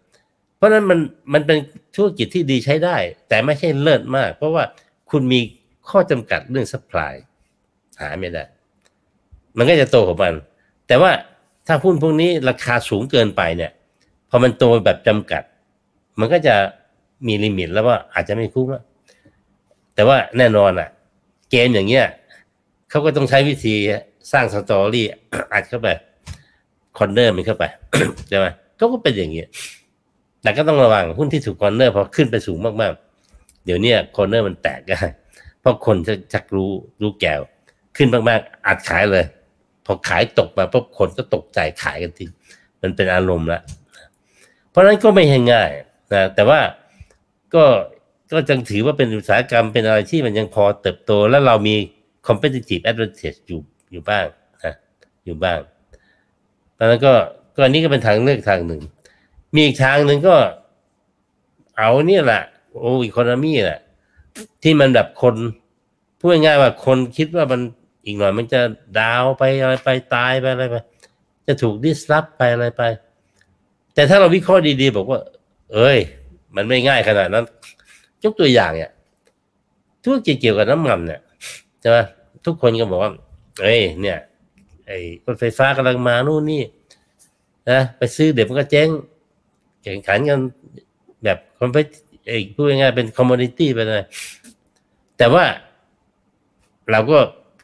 [0.56, 0.98] เพราะนั้นมัน
[1.32, 1.58] มันเป็น
[1.96, 2.96] ธุรกิจที่ดีใช้ได้
[3.28, 4.64] แต่ไม่ใช่เลิศมาก เพราะว่า
[5.10, 5.40] คุณมี
[5.90, 7.12] ข้อจำกัดเรื่อง supply
[8.00, 8.42] หาไม่ได้
[9.56, 10.34] มันก็จะโตของมัน
[10.86, 11.10] แต่ว่า
[11.66, 13.72] ถ้าหุ้นพวกนี้ราคาสูงเกินไปเนี่ย
[14.30, 15.42] พอมันโตแบบจำกัด
[16.18, 16.54] มันก็จะ
[17.26, 18.82] มี limit แล้วว่าอาจจะไม่คุ้มแล้ว
[19.94, 20.88] แต่ว่าแน่นอนอะ
[21.50, 22.06] เกมอย่างเงี้ย
[22.90, 23.74] เขาก็ต้องใช้วิธี
[24.32, 25.06] สร้าง story
[25.52, 25.88] อัดเข้าไป
[26.98, 27.64] corner มันเข้าไป
[28.28, 28.46] ใช่ไหม
[28.80, 29.48] ก็เป็นอย่างเงี้ย
[30.42, 35.00] แต่ก็ต้องระวังหุ้นที่ถูก corner พอขึ้นไปสูงมากๆ เดี๋ยวนี้ corner มันแตกได้
[35.60, 36.70] เพราะคนจะจักรู้
[37.02, 37.40] รู้แกว
[37.96, 39.24] ขึ้นมากๆอัดขายเลย
[39.86, 42.24] พอขายตกมาปุ๊บคนก็ตกใจขายกันที
[42.82, 43.60] มันเป็นอารมณ์ละ
[44.70, 45.70] เพราะฉะนั้นก็ไม่ง่าย
[46.12, 46.60] นะแต่ว่า
[47.54, 47.64] ก็
[48.32, 51.76] ก็จังถือว่าเป็นอุตสาหกรรมเป็นอะไรที่มันยังพอเติบโต แล้วเรามี
[52.26, 53.60] competitive advantage อยู่
[53.92, 54.26] อยู่บ้าง
[54.64, 54.74] นะ
[55.24, 55.58] อยู่บ้าง
[56.78, 57.14] ตอนนั้นก็
[57.58, 58.80] ก็อันนี้ก็เป็นทางเลือกทางหนึ่ง
[59.54, 60.36] มีอีกทางหนึ่งก็
[61.76, 62.42] เอาเนี่ยแหละ
[62.72, 63.80] โอ้อีโคโนมีแหละ
[64.62, 65.34] ที่มันแบบคน
[66.18, 67.60] พูดง่ายว่าคนคิดว่ามัน
[68.04, 68.60] อีกหน่อยมันจะ
[69.00, 70.76] ดาวไปอะไรไปตายไปอะไรไป
[71.46, 72.82] จะถูกดิสรับไปอะไรไป
[73.94, 75.20] แต่ถ้าเราวิเคราะห์ดีๆบอกว่า
[75.72, 75.98] เอ้ย
[76.56, 77.44] มันไม่ง่ายขนาดนั้น
[78.24, 78.90] ยกตัวอย่างเนี่ย
[80.04, 81.20] ธุรกิจเกี่ยวกับน้ำมันเนี่ย
[81.80, 81.98] ใช่ไหม
[82.44, 83.12] ทุกคนก็บอกว่า
[83.62, 84.18] เอ้ย เนี่ย
[84.86, 86.62] ไอ้รถไฟฟ้ากำลังมานู่นนี่
[87.70, 88.88] นะไปซื้อเดี๋ยวมันก็เจ๊ง
[89.82, 90.38] แข่งขันกัน
[91.24, 91.76] แบบคอมเพ
[92.28, 94.02] ไอ้พูดง่ายๆเป็นคอมมูนิตี้ไปเลย
[95.18, 95.44] แต่ว่า
[96.90, 97.18] เราก็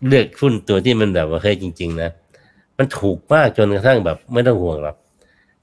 [0.09, 2.11] เลือกหุ้นตัวที่มันแบบว่าเฮ้ยจริง ๆ นะ
[2.79, 4.97] มันถูกมากจนกระทั่งแบบ ไม่ต้องห่วงหรอก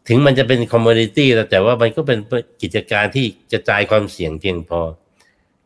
[0.07, 2.19] ถึงมันจะเป็น commodity แต่ว่ามันก็เป็น
[2.61, 4.79] กิจการที่กระจายความเสี่ยงเพียงพอ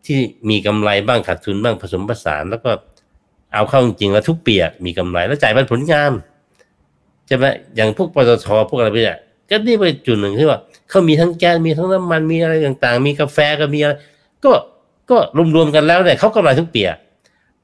[0.05, 0.19] ที่
[0.49, 2.71] มีกำไรบ้างขาดทุนบ้างผสมผสาน แล้วก็
[3.53, 6.11] เอาเข้าจริงๆแล้วทุกปีก็มีกำไรแล้วจ่ายปันผลงาม
[7.27, 7.45] ใช่ไหม
[7.75, 9.17] อย่างพวกปตทพวกอะไรไปเนี่ย
[9.49, 10.59] ก็นี่เป็นจุดหนึ่งที่ว่า
[10.89, 13.93] เขามีทั้งแก๊สมีทั้งน้ำมันมีอะไรต่างๆ มีกาแฟก็มีอะไร
[14.43, 14.51] ก็
[15.09, 15.17] ก็
[15.55, 16.81] รวมๆกันแล้วเนี่ยเขากำไรทุกปี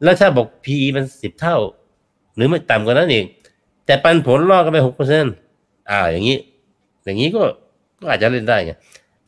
[0.03, 1.57] แล้วถ้าบอก PE มันสิบเท่า
[2.36, 3.26] หรือไม่ต่ำกว่านั้นเอง
[3.86, 5.34] แต่ปันผลล่อกันไปหกเปอร์เซ็นต์
[5.89, 6.38] อ่าอย่างนี้
[7.03, 7.41] อย่างนี้ก็
[7.99, 8.72] ก็อาจจะเล่นได้ไง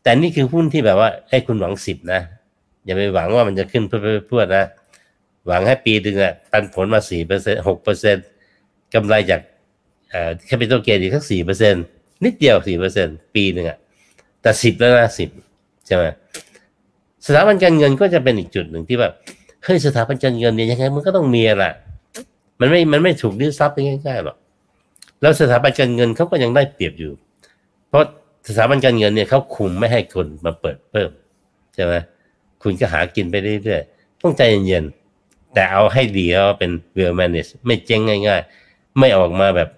[0.04, 2.22] แต่นี่คือหุ้นที่แบบว่าให้คุณหวังสิบนะ
[2.86, 3.91] อย่าไปหวังว่ามันจะขึ้น
[4.30, 4.64] พรวดๆนะ
[5.48, 8.26] หวังให้ปีหนึ่งอะปันผลมาสี่เปอร์เซ็นต์หกเปอร์เซ็นต์
[8.94, 9.42] กำไรจาก
[10.14, 11.76] เอ่อ capital gain อีกสักสี่เปอร์เซ็นต์
[12.26, 13.78] นิดเดียวสี่เปอร์เซ็นต์ปีหนึ่งอะ
[14.41, 15.30] แต่สิบแล้วนะสิบ
[15.88, 16.03] ใช่ไหม
[17.26, 19.14] สถาบันการเงินก็จะเป็นอีกจุดหนึ่งที่แบบ
[19.64, 21.74] เฮ้ยสถาบันการเงินเนี่ยยังไงมันก็ต้องมีแหละ
[22.59, 24.38] มันไม่มันไม่ถูกดิ้นซับไปง่ายๆหรอก
[25.22, 27.11] แล้วสถาบันการเงินเขาก็ยังได้เปรียบอยู่
[27.89, 28.03] เพราะ
[28.47, 31.09] สถาบันการเงินเนี่ยเขาคุมไม่ให้คนมาเปิดเพิ่ม
[31.76, 31.93] ใช่ไหม
[32.64, 39.70] คุณก็หากินไปเรื่อยๆต้องใจเย็นๆแต่เอาให้ดีแล้วเป็น well managed ไม่เจ๊งง่าย ๆ ไม่ออกมาแบบ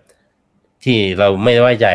[0.86, 1.88] ที่เราไม่ไว้ใจ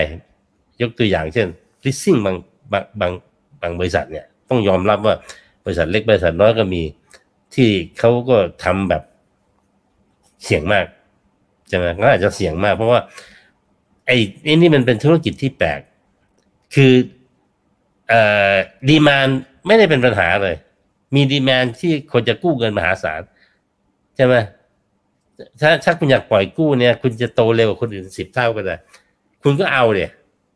[0.82, 1.48] ยกตัวอย่างเช่น
[1.84, 2.36] leasing บาง
[2.72, 3.12] บางบาง
[3.60, 5.14] บางบริษัทเนี่ย ต้องยอมรับว่า
[5.64, 6.82] บริษัทเล็กบริษัทน้อยก็มี
[7.54, 7.68] ที่
[7.98, 9.02] เขาก็ทำแบบ
[10.44, 10.86] เสี่ยงมาก
[11.68, 13.00] ใช่ไหมก็อาจจะเสี่ยงมาก เพราะว่า
[14.06, 14.16] ไอ้
[14.60, 15.80] นี่มันเป็นธุรกิจที่แปลก
[16.74, 16.92] คือ
[18.08, 18.22] เอ่
[18.52, 18.54] อ
[18.88, 19.28] ดีมาน
[19.66, 20.56] ไม่ได้เป็นปัญหาเลย
[21.14, 23.22] มีดีมานที่คนจะกู้เงินมหาศาล
[24.16, 24.34] ใช่ไหม
[25.60, 28.76] ถ้าถ้าคุณอยากปล่อยกู้เนี่ย คุณจะโตเร็วกว่าคนอื่นสิบเท่าก็ได้
[29.42, 30.10] คุณก็เอาเนี่ย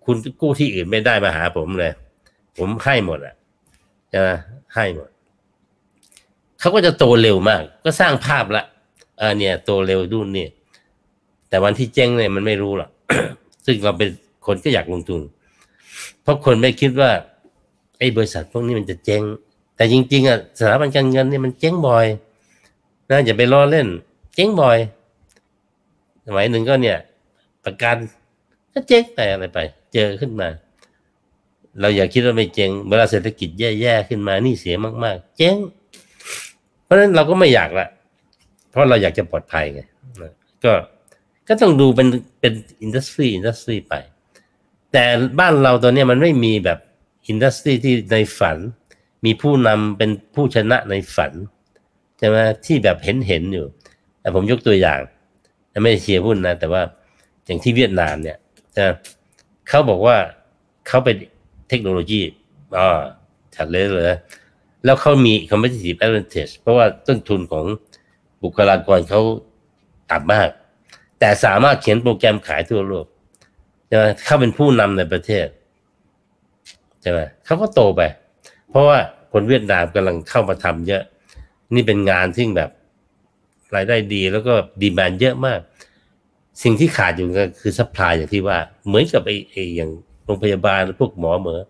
[0.04, 1.92] คุณกู้ที่อื่นไม่ได้มาหาผมเลย
[2.58, 3.34] ผมให้หมดอะ
[4.10, 4.28] ใช่ไหม
[4.74, 5.08] ให้หมด
[6.60, 8.64] เขาก็จะโตเร็วมาก ก็สร้างภาพละ
[9.18, 10.50] เออเนี่ย โตเร็วดุนเนี่ย
[11.48, 12.90] แต่วันที่เจ๊งเนี่ยมันไม่รู้หรอก
[13.64, 14.08] ซึ่งเราเป็น
[14.46, 15.20] คนก็อยากลงทุน
[16.22, 17.10] เพราะคนไม่คิดว่า
[17.98, 19.22] ไอ้บริษัทพวกนี้มันจะเจ๊ง
[19.76, 22.06] แต่จริง ๆอะสถาบันการเงินเนี่ยมันเจ๊งบ่อย
[23.10, 23.86] นะอย่าไปล้อเล่น
[24.34, 24.78] เจ๊งบ่อย
[26.26, 26.98] สมัยหนึ่งก็เนี่ย
[27.64, 27.96] ประกัน
[28.72, 29.58] ก็เจ๊งแต่อะไรไป
[29.94, 30.48] เจอขึ้นมา
[31.80, 34.74] เราอย่าคิดว่าไม่เจ๊งเวลาเศรษฐกิจแย่ๆขึ้นมานี่เสีย
[35.04, 35.56] มากๆ เจ๊ง
[36.84, 37.88] เพราะฉะนั้นเราก็ไม่อยากละ
[38.70, 39.80] เพราะเราอยากจะปลอดภัยไง
[40.64, 40.72] ก็
[41.48, 42.08] ก็ต้องดูเป็น
[42.40, 42.52] เป็น
[42.82, 43.94] industry industry ไป
[44.92, 45.04] แต่
[45.38, 46.78] บ้านเราตอนนี้มันไม่มีแบบ
[47.28, 48.56] อินดัสทรีที่ในฝัน
[49.24, 51.32] มีผู้นำเป็นผู้ชนะในฝัน
[52.18, 53.66] ใช่ไหมที่แบบเห็นเห็นอยู่
[54.24, 55.00] แต่ผมยกตัวอย่าง
[55.82, 56.82] ไม่ได้เชียร์หุ้นนะ แต่ว่า
[57.46, 58.38] อย่างที่เวียดนามเนี่ย
[58.78, 58.94] นะ
[59.68, 60.16] เขาบอกว่า
[60.86, 61.16] เขาเป็น
[61.68, 62.20] เทคโนโลยี
[62.78, 63.00] อ่า
[63.54, 64.18] ชัดเลยเลย
[64.84, 67.64] แล้วเขามี competitive advantage เพราะว่าต้นทุนของ
[68.42, 69.20] บุคลากรเขา
[70.10, 70.48] ต่ำมาก
[71.18, 73.06] แต่สามารถเขียนโปรแกรมขายทั่วโลก
[73.86, 75.46] ใช่ไหมเขาเป็นผู้นำในประเทศ
[77.02, 78.02] ใช่ไหมเขาก็โตไป
[78.70, 78.98] เพราะว่า
[79.32, 81.02] คนเวียดนามกำลังเข้ามาทำเยอะ
[81.74, 82.70] นี่เป็นงานที่แบบ
[83.76, 85.60] รายได้ดีแล้วก็ demand เยอะมาก
[86.62, 89.90] สิ่งที่ขาดอยู่ก็คือ supply อย่างที่ว่า เหมือนกับไอ้ไอ้อย่าง
[90.24, 91.60] โรงพยาบาลพวกหมอเหมือน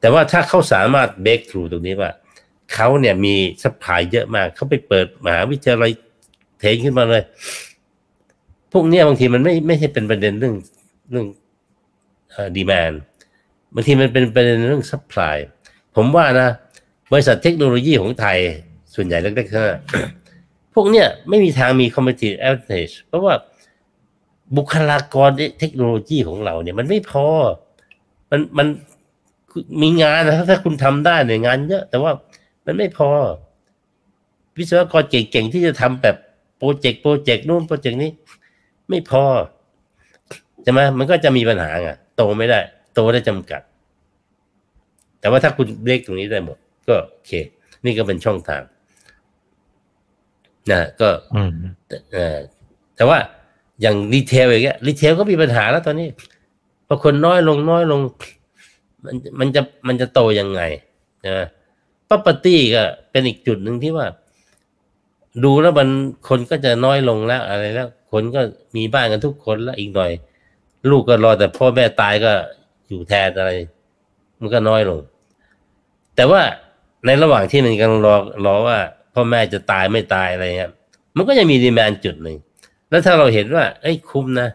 [0.00, 2.10] แต่ว่าถ้าเขาสามารถ breakthrough ตรงนี้ว่า
[2.72, 5.90] เขาเนี่ยมี supply เยอะมาก เขาไปเปิดมหาวิทยาลัย
[6.60, 7.22] เองขึ้นมาเลย
[8.72, 10.54] พวกเนี้ยบางทีมันไม่ไม่ใช่เป็นประเด็นเรื่อง
[11.10, 11.26] เรื่อง
[12.56, 12.92] demand
[13.74, 15.36] บางทีมันเป็นประเด็นเรื่อง supply
[15.96, 16.48] ผมว่านะ
[17.12, 18.38] บริษัทเทคโนโลยีของไทย
[18.94, 19.78] ส่วนใหญ่เล็กๆนะ
[20.74, 23.34] พวกเนี้ยไม่มีทางมี competitive advantage เพราะว่า
[24.56, 27.26] บุคลากรเทคโนโลยีของเราเนี่ย มันไม่พอ
[28.30, 28.68] มันมัน
[29.82, 32.12] มีงานนะถ้าคุณทำได้เนี่ยงานเยอะ แต่ว่า
[32.64, 33.10] มันไม่พอ
[34.58, 36.16] วิศวกรเก่งๆที่จะทำแบบ
[36.58, 38.10] โปรเจกต์โปรเจกต์นู่นโปรเจกต์นี้
[38.88, 39.24] ไม่พอ
[40.62, 42.60] ใช่ไหมมันก็จะมีปัญหาไงโตไม่ได้
[42.94, 43.62] โตได้จำกัด
[45.20, 46.58] แต่ว่าถ้าคุณเล็กตรงนี้ได้หมด
[46.88, 47.32] ก็โอเค
[47.84, 48.62] นี่ก็เป็นช่องทาง
[50.70, 51.52] นะก็อืม
[52.12, 52.36] เออ
[52.96, 53.18] แต่ว่า
[53.80, 56.08] อย่าง retail อย่างเงี้ย retail ก็มีปัญหาแล้วตอนนี้
[56.86, 58.00] พอคนน้อยลงน้อยลง
[59.04, 60.62] มันมันจะมันจะโตยังไง
[61.26, 61.46] นะ
[62.08, 64.06] ป r o p e r t y ก็เป็นอีกจุดหนึ่งที่ว่า
[65.44, 65.88] ดูแล้วมัน
[66.28, 68.40] คนก็จะน้อยลงแล้วอะไรแล้ว คนก็
[68.76, 70.10] มีบ้านกันทุกคนแล้วอีกหน่อย
[70.90, 72.32] ลูกก็รอแต่พ่อแม่ตายก็
[72.88, 73.50] อยู่แทนอะไร
[74.40, 75.00] มันก็น้อยลง
[76.16, 76.42] แต่ว่า
[77.06, 78.14] ในระหว่างที่มันกำลังรอ
[78.46, 78.78] รอว่า
[79.20, 80.72] พ่อแม่จะตายไม่ตายอะไรเงี้ย
[81.16, 82.36] มันก็ยังมีดีแมนจุดหนึ่ง
[82.90, 84.48] แล้วถ้าเราเห็นว่าเอ้ยคุ้มนะ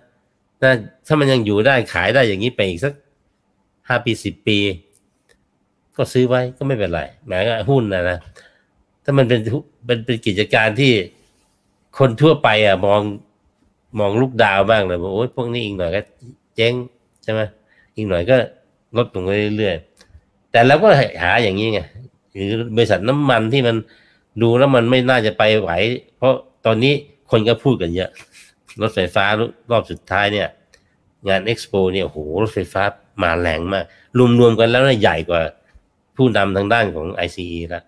[0.64, 0.74] นะ
[1.08, 2.94] ถ้ามันยังอยู่ได้ขายได้อย่างนี้ไปอีกสัก
[3.88, 4.58] ห้าปีสิบปี
[5.96, 8.18] ก็ซื้อไว้ก็ไม่เป็นไรแม้ว่าหุ้นนะนะ
[9.04, 9.40] ถ้ามันเป็น
[9.86, 10.94] เป็นเป็นกิจการที่
[11.98, 13.02] คนทั่วไป อะ มอง
[14.00, 16.02] มองลูกดาวบ้างเลยว่าโอ้ยพวกนี้อีกหน่อยก็
[16.56, 16.74] เจ๊ง
[17.24, 17.42] ใช่ไหม
[17.96, 18.36] อีกหน่อยก็
[18.98, 20.88] ลดลงไปเรื่อยๆแต่เราก็
[21.22, 21.80] หาอย่างนี้ไง
[22.32, 23.76] หรือบริษัทน้ำมันที่มัน
[24.42, 25.72] ดูแล้วมันไม่น่าจะไปไหว
[26.18, 26.34] เพราะ
[26.66, 26.94] ตอนนี้
[27.32, 28.10] คนก็พูดกันเยอะ
[28.82, 29.26] รถไฟฟ้า
[29.72, 30.48] รอบสุดท้ายเนี่ย
[31.28, 32.84] งานเอ็กซ์โปเนี่ยโอ้โหรถไฟฟ้า
[33.24, 33.86] มาแรงมาก
[34.40, 35.42] รวมๆกันแล้วนี่ยใหญ่กว่า
[36.16, 37.84] ผู้นำทางด้านของ ICE แล้ว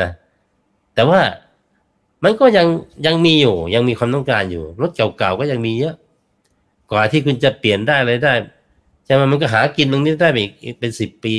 [0.00, 0.10] นะ
[0.94, 1.20] แต่ว่า
[2.24, 2.66] มันก็ยัง
[3.06, 5.94] ยังมีอยู่ ยังมีความต้องการอยู่ รถเก่าๆก็ยังมีเยอะ
[6.90, 8.34] กว่าที่คุณจะเปลี่ยนได้อะไรได้
[9.04, 10.28] ใช่ไหมมันก็หากินตรงนี้ได้
[10.64, 11.34] อีกเป็นสิบปี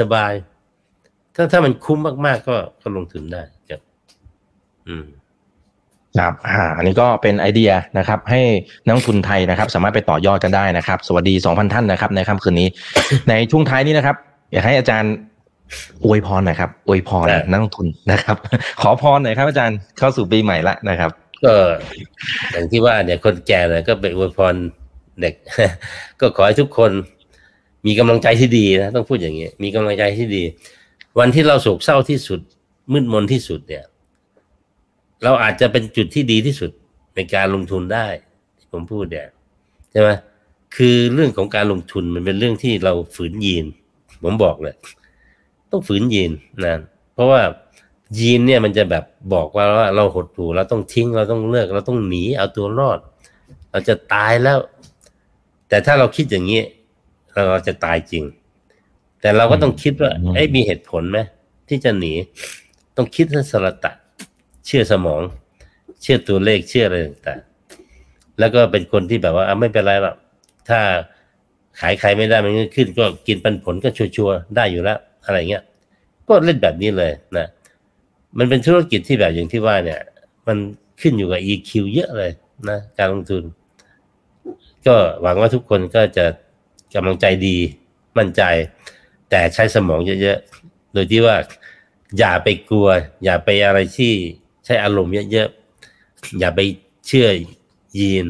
[0.00, 0.49] สบายๆ
[1.34, 3.80] ถ้าถ้ามันคุ้มมากๆก็ก็ลงทุนได้ครับ
[4.88, 5.06] อืม
[6.18, 8.40] ครับอ่าอันนี้ก็เป็นไอเดียนะครับ ให้
[8.84, 12.68] นักลงทุนไทยนะครับ สามารถไปต่อยอดกันได้นะครับ สวัสดี 2,000 ท่านนะครับ ในค่ำคืนนี้
[13.28, 14.16] ในช่วงท้ายนี้นะครับ
[14.52, 15.14] อยากให้อาจารย์
[16.04, 18.36] อวยพรหน่อยครับอวยพรได้นักลงทุนนะครับ
[18.82, 21.10] ขอพรหน่อยครับ อาจารย์เข้าสู่ปีใหม่ละนะครับ
[21.44, 21.54] ก็
[22.52, 24.54] อย่างที่ว่าเนี่ยคนแก่เนี่ยก็ไปอวยพร
[25.20, 25.34] เด็ก
[26.20, 26.90] ก็ขอให้ทุกคน
[27.86, 30.42] มีกำลังใจที่ดีนะต้องพูดอย่างนี้มีกำลังใจที่ดี
[31.18, 32.40] วันที่เราโศกเศร้าที่สุด
[32.92, 33.84] มืดมนที่สุดเนี่ย
[35.22, 36.70] เราอาจจะเป็นจุดที่ดีที่สุด
[37.14, 38.06] ในการลงทุนได้
[38.58, 39.28] ที่ผมพูดเนี่ย
[39.90, 40.10] ใช่ไหม
[40.76, 43.64] คือเรื่องของการลงทุนมันเป็นเรื่องที่เราฝืนยีน
[44.24, 44.74] ผมบอกเลย
[45.70, 46.30] ต้องฝืนยีน
[46.64, 46.74] นะ
[47.14, 47.40] เพราะว่า
[48.18, 49.04] ยีนเนี่ยมันจะแบบ
[49.34, 52.98] บอกว่าเราหดหู่เราต้องทิ้งเราต้องเลิก เราต้องหนีเอาตัวรอด
[53.70, 54.58] เราจะตายแล้ว
[55.68, 56.60] แต่ถ้าเราคิดอย่างนี้
[57.34, 58.24] เราจะตายจริง
[59.20, 61.18] แต่เราก็ต้องคิดว่าอืมเอ้ยมีเหตุผลไหม
[61.68, 62.12] ที่จะหนี
[62.96, 63.92] ต้องคิดให้สระตะ
[64.66, 65.20] เชื่อสมอง
[66.02, 70.16] เชื่อตัวเลขเชื่ออะไรต่างๆแล้วก็เป็นคนที่แบบว่าอะไม่เป็นไรหรอก
[70.68, 70.80] ถ้า
[71.80, 75.62] ขายใครไม่ได้มันก็ขึ้น ก็กินปันผลก็ชัวร์ๆได้อยู่แล้ว อะไรเงี้ย
[76.28, 77.46] ก็เล่นแบบนี้เลยนะ
[78.38, 80.00] มันเป็นธุรกิจที่แบบอย่างที่ว่าเนี่ย
[80.46, 80.56] มัน
[81.00, 82.30] ขึ้นอยู่กับ EQ เยอะเลย
[82.70, 83.42] นะ การลงทุน
[84.86, 86.24] ก็หวังว่าทุกคนก็จะ
[86.94, 87.56] กำลังใจดี
[88.18, 88.42] มั่นใจ
[89.30, 91.36] แต่ใช้สมองเยอะๆ โดยที่ว่า
[92.18, 92.88] อย่าไปกลัว
[93.24, 94.12] อย่าไปอะไรที่
[94.64, 96.60] ใช้อารมณ์เยอะๆ อย่าไป
[97.06, 97.28] เชื่อ
[97.98, 98.26] ยีน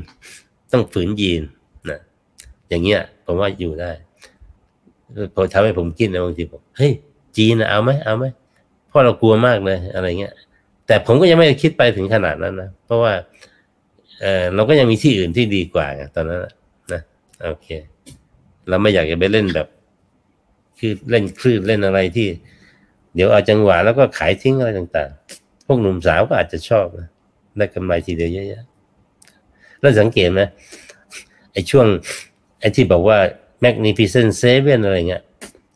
[0.73, 1.43] ต้องฝืนยีน
[1.91, 2.01] นะ
[2.69, 3.91] อย่างเงี้ยผมว่าอยู่ได้
[5.35, 6.93] พอทำให้ผมกินนะบางทีผมเฮ้ย
[7.37, 8.25] จีนนะเอาไหมเอาไหม
[8.89, 10.35] เพราะเรากลัวมากเลยอะไรเงี้ย
[10.87, 13.13] แต่ผมก็ยังไม่คิดไปถึงขนาดนั้นนะเพราะว่า
[14.21, 16.41] เออเราก็ยังมีที่อื่นที่ดีกว่าตอนนั้น
[16.93, 17.03] นะ
[17.45, 17.69] โอเค
[18.69, 19.67] เราไม่อยากจะไปเล่นแบบ
[20.81, 22.29] คือเล่นคลื่นเล่นอะไรที่
[23.15, 27.09] เดี๋ยวเอาจังหวะแล้วก็ขายทิ้งอะไรต่างๆ พวกหนุ่มสาวก็อาจจะชอบนะ
[27.57, 30.41] ได้กำไรทีเดียวเยอะๆแล้วสังเกตไหม
[31.53, 31.87] ไอ้ช่วง
[32.61, 33.19] ไอ้ที่บอกว่า
[33.65, 35.23] Magnificent Seven อะไรเงี้ย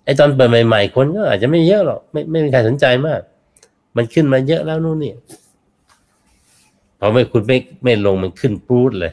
[0.05, 3.20] ไอ้ตอนเปิดใหม่ๆคนก็อาจจะไม่เยอะหรอกไม่ไม่มีใครสนใจมาก
[3.96, 5.12] มันขึ้นมาเยอะแล้วนู่นนี่
[6.98, 9.12] พอไม่คุณไม่ไม่ลงมันขึ้นปูดเลย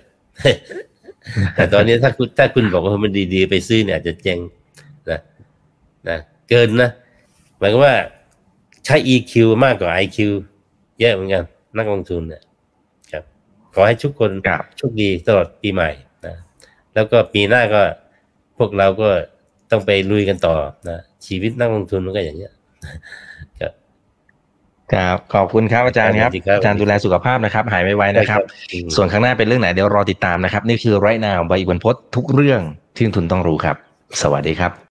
[1.56, 4.40] แต่ตอนนี้ถ้าคุณถ้าคุณบอกว่ามันดีๆ ไปซื้อเนี่ยอาจจะเจ๊ง
[6.10, 6.90] นะเกินนะ
[7.60, 7.96] หมายความว่า
[8.86, 9.34] ใช้ EQ
[9.64, 10.18] มากกว่า IQ
[11.00, 11.44] เยอะเหมือนกัน
[11.78, 12.42] นักลงทุนเนี่ย
[13.12, 13.24] ครับ
[13.74, 15.90] ขอให้ทุกคนครับโชคดีตลอดปีใหม่
[16.26, 16.36] นะ
[16.94, 17.82] แล้วก็ปีหน้าก็
[18.58, 19.10] พวกเราก็
[19.72, 20.56] ต้องไปลุยกันต่อ
[20.90, 22.54] นะชีวิตนักลงทุนมันก็อย่างเงี้ย
[23.60, 23.74] ครับ
[24.94, 28.40] ครับขอบคุณครับอาจารย์ครับสวัสดีครับอาจารย์ดูแลสุขภาพนะครับ หายไวๆนะครับ
[28.74, 32.62] อืมส่วนข้างหน้าเป็นเรื่องไหนเดี๋ยวรอติดตามนะครับ นี่คือไรนาวใบอีกวันพศทุกเรื่อง
[32.96, 33.76] ที่นักทุนต้องรู้ครับ
[34.22, 34.91] สวัสดีครับ